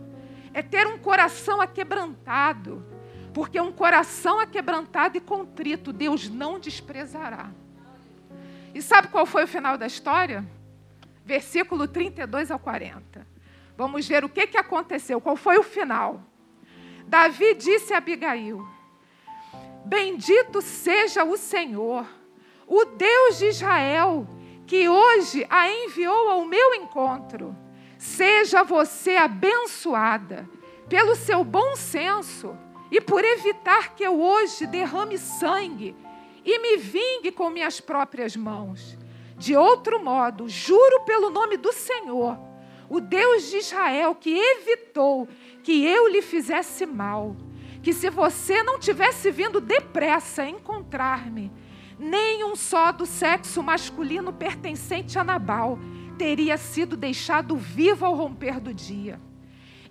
É 0.54 0.62
ter 0.62 0.86
um 0.86 0.98
coração 0.98 1.60
aquebrantado 1.62 2.84
porque 3.32 3.60
um 3.60 3.72
coração 3.72 4.38
aquebrantado 4.38 5.16
e 5.16 5.20
contrito, 5.20 5.92
Deus 5.92 6.28
não 6.28 6.58
desprezará. 6.58 7.50
E 8.74 8.82
sabe 8.82 9.08
qual 9.08 9.26
foi 9.26 9.44
o 9.44 9.48
final 9.48 9.78
da 9.78 9.86
história? 9.86 10.44
Versículo 11.24 11.88
32 11.88 12.50
ao 12.50 12.58
40. 12.58 13.26
Vamos 13.76 14.06
ver 14.06 14.24
o 14.24 14.28
que, 14.28 14.46
que 14.46 14.58
aconteceu, 14.58 15.20
qual 15.20 15.36
foi 15.36 15.56
o 15.56 15.62
final. 15.62 16.22
Davi 17.06 17.54
disse 17.54 17.94
a 17.94 17.98
Abigail: 17.98 18.66
Bendito 19.92 20.62
seja 20.62 21.22
o 21.22 21.36
Senhor, 21.36 22.06
o 22.66 22.82
Deus 22.82 23.36
de 23.36 23.48
Israel, 23.48 24.26
que 24.66 24.88
hoje 24.88 25.46
a 25.50 25.68
enviou 25.70 26.30
ao 26.30 26.46
meu 26.46 26.72
encontro. 26.76 27.54
Seja 27.98 28.62
você 28.62 29.16
abençoada 29.16 30.48
pelo 30.88 31.14
seu 31.14 31.44
bom 31.44 31.76
senso 31.76 32.56
e 32.90 33.02
por 33.02 33.22
evitar 33.22 33.94
que 33.94 34.02
eu 34.02 34.18
hoje 34.18 34.66
derrame 34.66 35.18
sangue 35.18 35.94
e 36.42 36.58
me 36.58 36.78
vingue 36.78 37.30
com 37.30 37.50
minhas 37.50 37.78
próprias 37.78 38.34
mãos. 38.34 38.96
De 39.36 39.54
outro 39.54 40.02
modo, 40.02 40.48
juro 40.48 41.02
pelo 41.02 41.28
nome 41.28 41.58
do 41.58 41.70
Senhor, 41.70 42.38
o 42.88 42.98
Deus 42.98 43.50
de 43.50 43.58
Israel, 43.58 44.14
que 44.14 44.34
evitou 44.34 45.28
que 45.62 45.84
eu 45.84 46.08
lhe 46.08 46.22
fizesse 46.22 46.86
mal, 46.86 47.36
que 47.82 47.92
se 47.92 48.08
você 48.08 48.62
não 48.62 48.78
tivesse 48.78 49.30
vindo 49.30 49.60
depressa 49.60 50.46
encontrar-me, 50.46 51.50
nem 51.98 52.44
um 52.44 52.54
só 52.54 52.92
do 52.92 53.04
sexo 53.04 53.62
masculino 53.62 54.32
pertencente 54.32 55.18
a 55.18 55.24
Nabal 55.24 55.78
teria 56.16 56.56
sido 56.56 56.96
deixado 56.96 57.56
vivo 57.56 58.04
ao 58.04 58.14
romper 58.14 58.60
do 58.60 58.72
dia. 58.72 59.20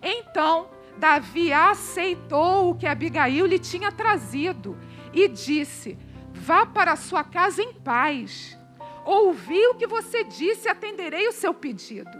Então, 0.01 0.69
Davi 0.97 1.51
aceitou 1.51 2.71
o 2.71 2.75
que 2.75 2.87
Abigail 2.87 3.45
lhe 3.45 3.59
tinha 3.59 3.91
trazido 3.91 4.77
e 5.13 5.27
disse: 5.27 5.97
Vá 6.33 6.65
para 6.65 6.95
sua 6.95 7.23
casa 7.23 7.61
em 7.61 7.73
paz. 7.73 8.57
Ouvi 9.05 9.67
o 9.67 9.75
que 9.75 9.87
você 9.87 10.23
disse 10.23 10.67
e 10.67 10.71
atenderei 10.71 11.27
o 11.27 11.33
seu 11.33 11.53
pedido. 11.53 12.11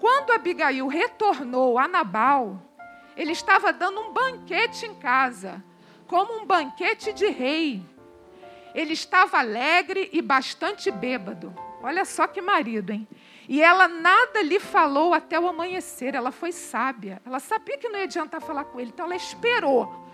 Quando 0.00 0.32
Abigail 0.32 0.86
retornou 0.86 1.78
a 1.78 1.86
Nabal, 1.88 2.60
ele 3.16 3.32
estava 3.32 3.72
dando 3.72 4.00
um 4.00 4.12
banquete 4.12 4.86
em 4.86 4.94
casa, 4.94 5.62
como 6.06 6.40
um 6.40 6.46
banquete 6.46 7.12
de 7.12 7.26
rei. 7.26 7.82
Ele 8.74 8.92
estava 8.92 9.38
alegre 9.38 10.10
e 10.12 10.20
bastante 10.20 10.90
bêbado. 10.90 11.54
Olha 11.82 12.04
só 12.04 12.26
que 12.26 12.40
marido, 12.40 12.90
hein? 12.90 13.06
E 13.48 13.62
ela 13.62 13.86
nada 13.86 14.42
lhe 14.42 14.58
falou 14.58 15.14
até 15.14 15.38
o 15.38 15.46
amanhecer. 15.46 16.14
Ela 16.14 16.32
foi 16.32 16.50
sábia. 16.50 17.20
Ela 17.24 17.38
sabia 17.38 17.78
que 17.78 17.88
não 17.88 17.98
ia 17.98 18.04
adiantar 18.04 18.40
falar 18.40 18.64
com 18.64 18.80
ele, 18.80 18.90
então 18.92 19.06
ela 19.06 19.14
esperou. 19.14 20.04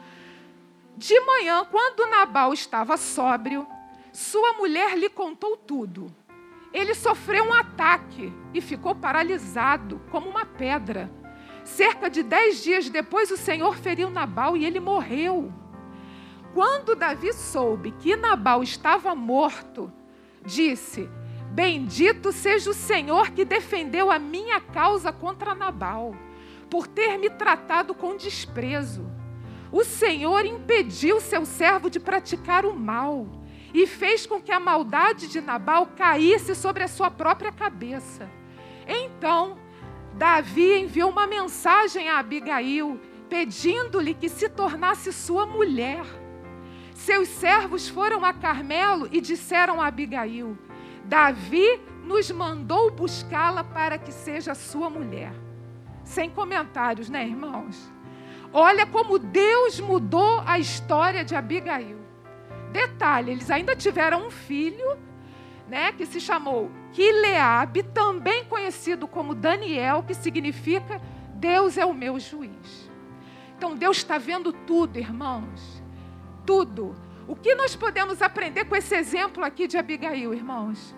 De 0.97 1.19
manhã, 1.21 1.65
quando 1.71 2.11
Nabal 2.11 2.53
estava 2.53 2.97
sóbrio, 2.97 3.67
sua 4.13 4.53
mulher 4.55 4.99
lhe 4.99 5.09
contou 5.09 5.57
tudo. 5.57 6.15
Ele 6.73 6.95
sofreu 6.95 7.45
um 7.45 7.55
ataque 7.55 8.33
e 8.53 8.61
ficou 8.61 8.95
paralisado, 8.95 10.01
como 10.11 10.29
uma 10.29 10.45
pedra. 10.45 11.11
Cerca 11.77 12.11
de 12.11 12.25
dez 12.25 12.65
dias 12.65 12.91
depois, 12.91 13.31
o 13.31 13.37
Senhor 13.37 13.77
feriu 13.77 14.11
Nabal 14.11 14.57
e 14.57 14.65
ele 14.65 14.81
morreu. 14.81 15.53
Quando 16.53 16.97
Davi 16.97 17.33
soube 17.33 17.93
que 17.93 18.17
Nabal 18.17 18.61
estava 18.61 19.15
morto, 19.15 19.91
disse: 20.45 21.09
Bendito 21.53 22.33
seja 22.33 22.71
o 22.71 22.75
Senhor 22.75 23.31
que 23.31 23.45
defendeu 23.45 24.11
a 24.11 24.19
minha 24.19 24.61
causa 24.61 25.13
contra 25.13 25.55
Nabal, 25.55 26.17
por 26.69 26.89
ter 26.89 27.17
me 27.19 27.31
tratado 27.31 27.95
com 27.95 28.17
desprezo. 28.17 29.09
O 29.71 29.85
Senhor 29.85 30.45
impediu 30.45 31.21
seu 31.21 31.47
servo 31.47 31.89
de 31.89 32.01
praticar 32.01 32.67
o 32.67 32.75
mal 32.75 33.29
e 33.73 33.87
fez 33.87 34.27
com 34.27 34.43
que 34.43 34.51
a 34.51 34.59
maldade 34.59 35.29
de 35.29 35.41
Nabal 35.41 35.87
caísse 35.97 36.57
sobre 36.57 36.83
a 36.83 36.89
sua 36.89 37.13
própria 37.13 37.53
cabeça. 37.53 38.29
Então, 38.89 39.57
Davi 40.21 40.81
enviou 40.81 41.09
uma 41.09 41.27
mensagem 41.27 42.11
a 42.11 42.19
Abigail, 42.19 43.01
pedindo-lhe 43.31 44.13
que 44.13 44.29
se 44.29 44.51
tornasse 44.51 45.15
sua 45.15 45.47
mulher. 45.47 46.05
Seus 46.93 47.27
servos 47.27 47.89
foram 47.89 48.23
a 48.23 48.35
Carmelo 48.35 49.09
e 49.11 49.19
disseram 49.19 49.81
a 49.81 49.87
Abigail: 49.87 50.59
Davi 51.07 51.81
nos 52.05 52.31
mandou 52.31 52.91
buscá-la 52.91 53.65
para 53.65 53.97
que 53.97 54.13
seja 54.13 54.55
sua 54.55 54.91
mulher. 54.91 55.33
Sem 56.05 56.29
comentários, 56.29 57.09
né, 57.09 57.27
irmãos? 57.27 57.91
Olha 58.53 58.85
como 58.85 59.19
Deus 59.19 59.81
mudou 59.81 60.43
a 60.45 60.59
história 60.59 61.25
de 61.25 61.35
Abigail. 61.35 61.99
Detalhe, 62.71 63.31
eles 63.31 63.51
ainda 63.51 63.75
tiveram 63.75 64.27
um 64.27 64.31
filho, 64.31 64.99
né, 65.71 65.93
que 65.93 66.05
se 66.05 66.21
chamou 66.21 66.71
Quileabe, 66.93 67.83
também 67.85 68.45
conhecido 68.45 69.07
como 69.07 69.35
Daniel, 69.35 70.03
que 70.03 70.15
significa 70.15 71.01
Deus 71.35 71.79
é 71.79 71.87
o 71.87 71.95
meu 71.95 72.19
juiz. 72.19 72.91
Então 73.57 73.75
Deus 73.75 73.99
está 73.99 74.19
vendo 74.19 74.53
tudo, 74.53 74.99
irmãos. 74.99 75.83
Tudo. 76.45 76.95
O 77.29 77.37
que 77.37 77.55
nós 77.55 77.77
podemos 77.77 78.21
aprender 78.21 78.65
com 78.65 78.75
esse 78.75 78.95
exemplo 78.95 79.45
aqui 79.45 79.67
de 79.67 79.79
Abigail, 79.79 80.35
irmãos? 80.35 80.95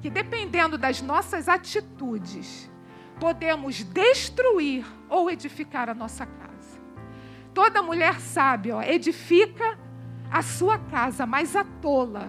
que 0.00 0.08
dependendo 0.08 0.78
das 0.78 1.02
nossas 1.02 1.48
atitudes, 1.48 2.70
podemos 3.18 3.82
destruir 3.82 4.86
ou 5.08 5.30
edificar 5.30 5.88
a 5.88 5.94
nossa 5.94 6.24
casa. 6.24 6.78
Toda 7.52 7.82
mulher 7.82 8.20
sabe, 8.20 8.70
ó, 8.70 8.80
edifica 8.82 9.78
a 10.30 10.42
sua 10.42 10.78
casa, 10.78 11.26
mas 11.26 11.56
a 11.56 11.64
tola 11.64 12.28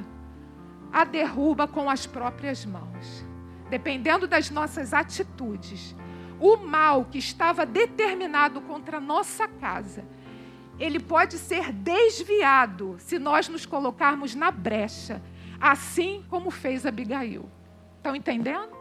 a 0.92 1.04
derruba 1.04 1.68
com 1.68 1.90
as 1.90 2.06
próprias 2.06 2.66
mãos. 2.66 3.26
Dependendo 3.70 4.28
das 4.28 4.50
nossas 4.50 4.94
atitudes, 4.94 5.96
o 6.40 6.58
mal 6.58 7.06
que 7.06 7.18
estava 7.18 7.66
determinado 7.66 8.62
contra 8.62 8.98
a 8.98 9.02
nossa 9.02 9.48
casa, 9.48 10.04
ele 10.80 11.00
pode 11.00 11.38
ser 11.38 11.72
desviado 11.74 12.96
se 13.00 13.20
nós 13.20 13.50
nos 13.50 13.66
colocarmos 13.66 14.34
na 14.34 14.50
brecha, 14.50 15.22
assim 15.60 16.26
como 16.30 16.50
fez 16.50 16.86
Abigail. 16.86 17.50
Estão 17.98 18.16
entendendo? 18.16 18.80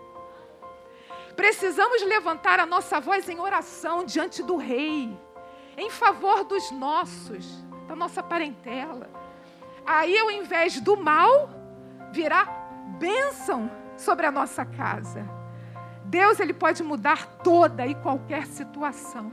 Precisamos 1.34 2.02
levantar 2.04 2.60
a 2.60 2.66
nossa 2.66 3.00
voz 3.00 3.28
em 3.28 3.38
oração 3.40 4.04
diante 4.04 4.42
do 4.42 4.56
Rei, 4.56 5.16
em 5.76 5.90
favor 5.90 6.44
dos 6.44 6.70
nossos, 6.70 7.64
da 7.86 7.94
nossa 7.94 8.22
parentela. 8.22 9.10
Aí, 9.84 10.16
ao 10.18 10.30
invés 10.30 10.80
do 10.80 10.96
mal, 10.96 11.48
virá 12.12 12.44
bênção 12.98 13.70
sobre 13.96 14.26
a 14.26 14.30
nossa 14.30 14.64
casa. 14.64 15.28
Deus 16.04 16.40
ele 16.40 16.54
pode 16.54 16.82
mudar 16.82 17.26
toda 17.42 17.86
e 17.86 17.94
qualquer 17.94 18.46
situação. 18.46 19.32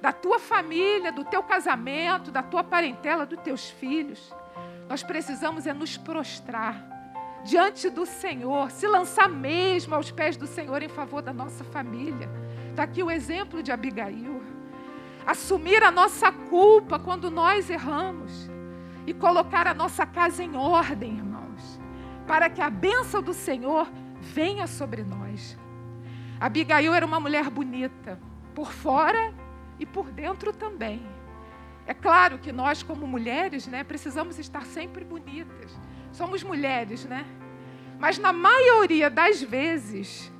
Da 0.00 0.12
tua 0.12 0.38
família, 0.38 1.10
do 1.10 1.24
teu 1.24 1.42
casamento, 1.42 2.30
da 2.30 2.42
tua 2.42 2.62
parentela, 2.62 3.26
dos 3.26 3.40
teus 3.40 3.70
filhos. 3.70 4.32
Nós 4.88 5.02
precisamos 5.02 5.66
é 5.66 5.72
nos 5.72 5.96
prostrar 5.96 6.96
diante 7.44 7.88
do 7.88 8.04
Senhor, 8.06 8.70
se 8.70 8.86
lançar 8.86 9.28
mesmo 9.28 9.94
aos 9.94 10.10
pés 10.10 10.36
do 10.36 10.46
Senhor 10.46 10.82
em 10.82 10.88
favor 10.88 11.22
da 11.22 11.32
nossa 11.32 11.64
família. 11.64 12.28
Está 12.70 12.82
aqui 12.82 13.02
o 13.02 13.10
exemplo 13.10 13.62
de 13.62 13.72
Abigail. 13.72 14.42
Assumir 15.26 15.82
a 15.82 15.90
nossa 15.90 16.30
culpa 16.30 16.98
quando 16.98 17.30
nós 17.30 17.70
erramos 17.70 18.48
e 19.06 19.14
colocar 19.14 19.66
a 19.66 19.74
nossa 19.74 20.04
casa 20.04 20.42
em 20.42 20.56
ordem, 20.56 21.20
para 22.26 22.50
que 22.50 22.60
a 22.60 22.68
bênção 22.68 23.22
do 23.22 23.32
Senhor 23.32 23.88
venha 24.20 24.66
sobre 24.66 25.02
nós. 25.02 25.56
Abigail 26.40 26.92
era 26.92 27.06
uma 27.06 27.20
mulher 27.20 27.48
bonita, 27.48 28.18
por 28.54 28.72
fora 28.72 29.32
e 29.78 29.86
por 29.86 30.10
dentro 30.10 30.52
também. 30.52 31.06
É 31.86 31.94
claro 31.94 32.38
que 32.38 32.50
nós, 32.50 32.82
como 32.82 33.06
mulheres, 33.06 33.66
né, 33.66 33.84
precisamos 33.84 34.38
estar 34.38 34.66
sempre 34.66 35.04
bonitas. 35.04 35.78
Somos 36.12 36.42
mulheres, 36.42 37.04
né? 37.04 37.24
Mas 37.98 38.18
na 38.18 38.32
maioria 38.32 39.08
das 39.08 39.40
vezes, 39.40 40.32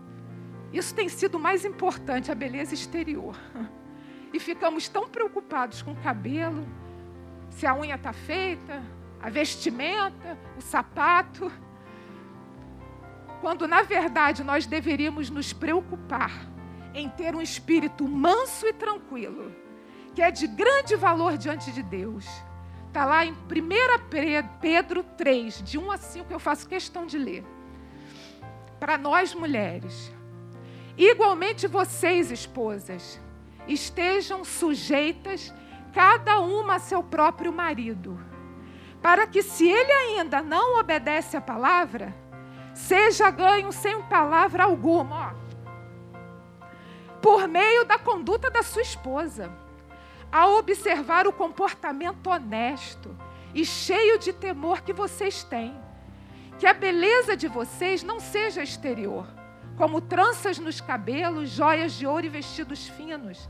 isso 0.72 0.94
tem 0.94 1.09
sido 1.09 1.38
mais 1.38 1.64
importante, 1.64 2.33
a 2.33 2.35
beleza 2.35 2.75
exterior. 2.75 3.37
E 4.33 4.40
ficamos 4.40 4.87
tão 4.87 5.09
preocupados 5.09 5.81
com 5.81 5.92
o 5.92 5.96
cabelo, 5.96 6.66
se 7.49 7.64
a 7.64 7.75
unha 7.75 7.94
está 7.94 8.12
feita, 8.12 8.83
a 9.22 9.31
vestimenta, 9.31 10.37
o 10.59 10.61
sapato, 10.61 11.51
quando 13.47 13.69
na 13.69 13.83
verdade 13.83 14.43
nós 14.43 14.67
deveríamos 14.67 15.31
nos 15.31 15.53
preocupar 15.53 16.33
em 16.93 17.09
ter 17.09 17.33
um 17.33 17.41
espírito 17.41 18.03
manso 18.09 18.67
e 18.67 18.73
tranquilo, 18.73 19.55
que 20.17 20.21
é 20.21 20.33
de 20.33 20.49
grande 20.49 20.97
valor 20.97 21.37
diante 21.37 21.71
de 21.71 21.81
Deus. 21.81 22.27
Está 22.89 23.05
lá 23.05 23.25
em 23.25 23.31
1 23.31 23.37
Pedro 24.61 25.05
3, 25.17 25.63
de 25.63 25.79
1 25.79 25.93
a 25.93 25.97
5, 25.97 26.33
eu 26.33 26.41
faço 26.41 26.69
questão 26.69 27.07
de 27.07 27.17
ler. 27.19 27.45
Para 28.81 28.99
nós 28.99 29.33
mulheres. 29.33 30.13
Igualmente 30.99 31.69
vocês, 31.69 32.33
esposas, 32.33 33.21
estejam 33.69 34.45
sujeitas 34.45 35.55
cada 35.95 36.41
uma 36.41 36.75
a 36.75 36.81
seu 36.81 37.01
próprio 37.01 37.53
marido, 37.53 38.19
para 39.01 39.25
que, 39.25 39.41
se 39.41 39.69
ele 39.69 39.93
ainda 39.93 40.43
não 40.43 40.81
obedece 40.81 41.37
à 41.37 41.41
palavra, 41.41 42.26
seja 42.77 43.31
ganho 43.31 43.73
sem 43.73 44.03
palavra 44.03 44.65
alguma, 44.65 45.33
ó, 45.33 46.67
por 47.21 47.49
meio 47.49 47.85
da 47.85 47.99
conduta 47.99 48.51
da 48.51 48.62
sua 48.62 48.83
esposa, 48.83 49.51
a 50.31 50.47
observar 50.49 51.27
o 51.27 51.33
comportamento 51.33 52.29
honesto 52.29 53.17
e 53.55 53.65
cheio 53.65 54.19
de 54.19 54.33
temor 54.33 54.83
que 54.83 54.93
vocês 54.93 55.43
têm. 55.43 55.75
Que 56.59 56.67
a 56.67 56.73
beleza 56.73 57.37
de 57.37 57.49
vocês 57.49 58.03
não 58.03 58.19
seja 58.19 58.62
exterior, 58.62 59.27
como 59.77 60.01
tranças 60.01 60.59
nos 60.59 60.81
cabelos, 60.81 61.51
joias 61.51 61.93
de 61.93 62.07
ouro 62.07 62.27
e 62.27 62.31
vestidos 62.31 62.89
finos 62.89 63.49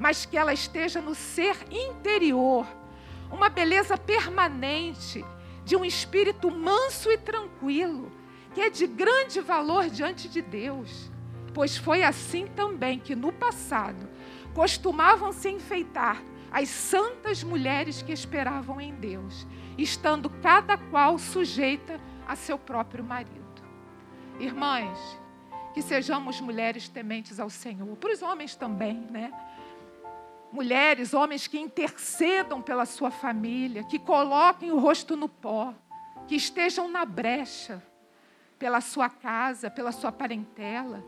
mas 0.00 0.24
que 0.24 0.38
ela 0.38 0.54
esteja 0.54 1.02
no 1.02 1.14
ser 1.14 1.54
interior, 1.70 2.66
uma 3.30 3.50
beleza 3.50 3.98
permanente, 3.98 5.22
de 5.62 5.76
um 5.76 5.84
espírito 5.84 6.50
manso 6.50 7.12
e 7.12 7.18
tranquilo, 7.18 8.10
que 8.54 8.60
é 8.60 8.70
de 8.70 8.86
grande 8.86 9.40
valor 9.40 9.88
diante 9.88 10.28
de 10.28 10.42
Deus. 10.42 11.10
Pois 11.54 11.76
foi 11.76 12.02
assim 12.02 12.46
também 12.46 12.98
que 12.98 13.14
no 13.14 13.32
passado 13.32 14.08
costumavam 14.54 15.32
se 15.32 15.48
enfeitar 15.48 16.22
as 16.50 16.68
santas 16.68 17.44
mulheres 17.44 18.02
que 18.02 18.12
esperavam 18.12 18.80
em 18.80 18.92
Deus, 18.94 19.46
estando 19.78 20.28
cada 20.28 20.76
qual 20.76 21.18
sujeita 21.18 22.00
a 22.26 22.34
seu 22.34 22.58
próprio 22.58 23.04
marido. 23.04 23.40
Irmãs, 24.38 24.98
que 25.72 25.82
sejamos 25.82 26.40
mulheres 26.40 26.88
tementes 26.88 27.38
ao 27.38 27.48
Senhor, 27.48 27.96
para 27.96 28.12
os 28.12 28.22
homens 28.22 28.56
também, 28.56 29.06
né? 29.10 29.32
mulheres, 30.52 31.14
homens 31.14 31.46
que 31.46 31.58
intercedam 31.58 32.60
pela 32.60 32.84
sua 32.84 33.10
família, 33.10 33.84
que 33.84 33.98
coloquem 33.98 34.72
o 34.72 34.78
rosto 34.78 35.16
no 35.16 35.28
pó, 35.28 35.72
que 36.26 36.34
estejam 36.34 36.88
na 36.88 37.04
brecha 37.04 37.82
pela 38.60 38.82
sua 38.82 39.08
casa, 39.08 39.70
pela 39.70 39.90
sua 39.90 40.12
parentela. 40.12 41.02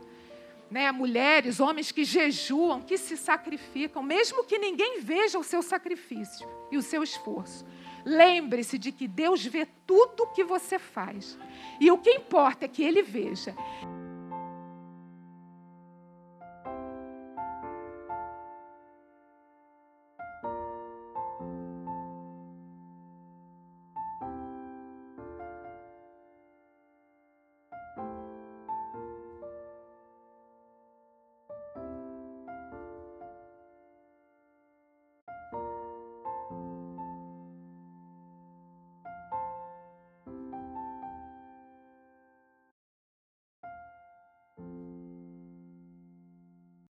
Né? 0.71 0.91
Mulheres, 0.91 1.59
homens 1.59 1.91
que 1.91 2.03
jejuam, 2.03 2.81
que 2.81 2.97
se 2.97 3.15
sacrificam, 3.15 4.01
mesmo 4.01 4.43
que 4.43 4.57
ninguém 4.57 4.99
veja 4.99 5.37
o 5.37 5.43
seu 5.43 5.61
sacrifício 5.61 6.49
e 6.71 6.77
o 6.77 6.81
seu 6.81 7.03
esforço. 7.03 7.63
Lembre-se 8.03 8.77
de 8.79 8.91
que 8.91 9.07
Deus 9.07 9.45
vê 9.45 9.67
tudo 9.85 10.23
o 10.23 10.27
que 10.33 10.43
você 10.43 10.79
faz. 10.79 11.37
E 11.79 11.91
o 11.91 11.97
que 11.99 12.09
importa 12.09 12.65
é 12.65 12.67
que 12.67 12.83
Ele 12.83 13.03
veja. 13.03 13.55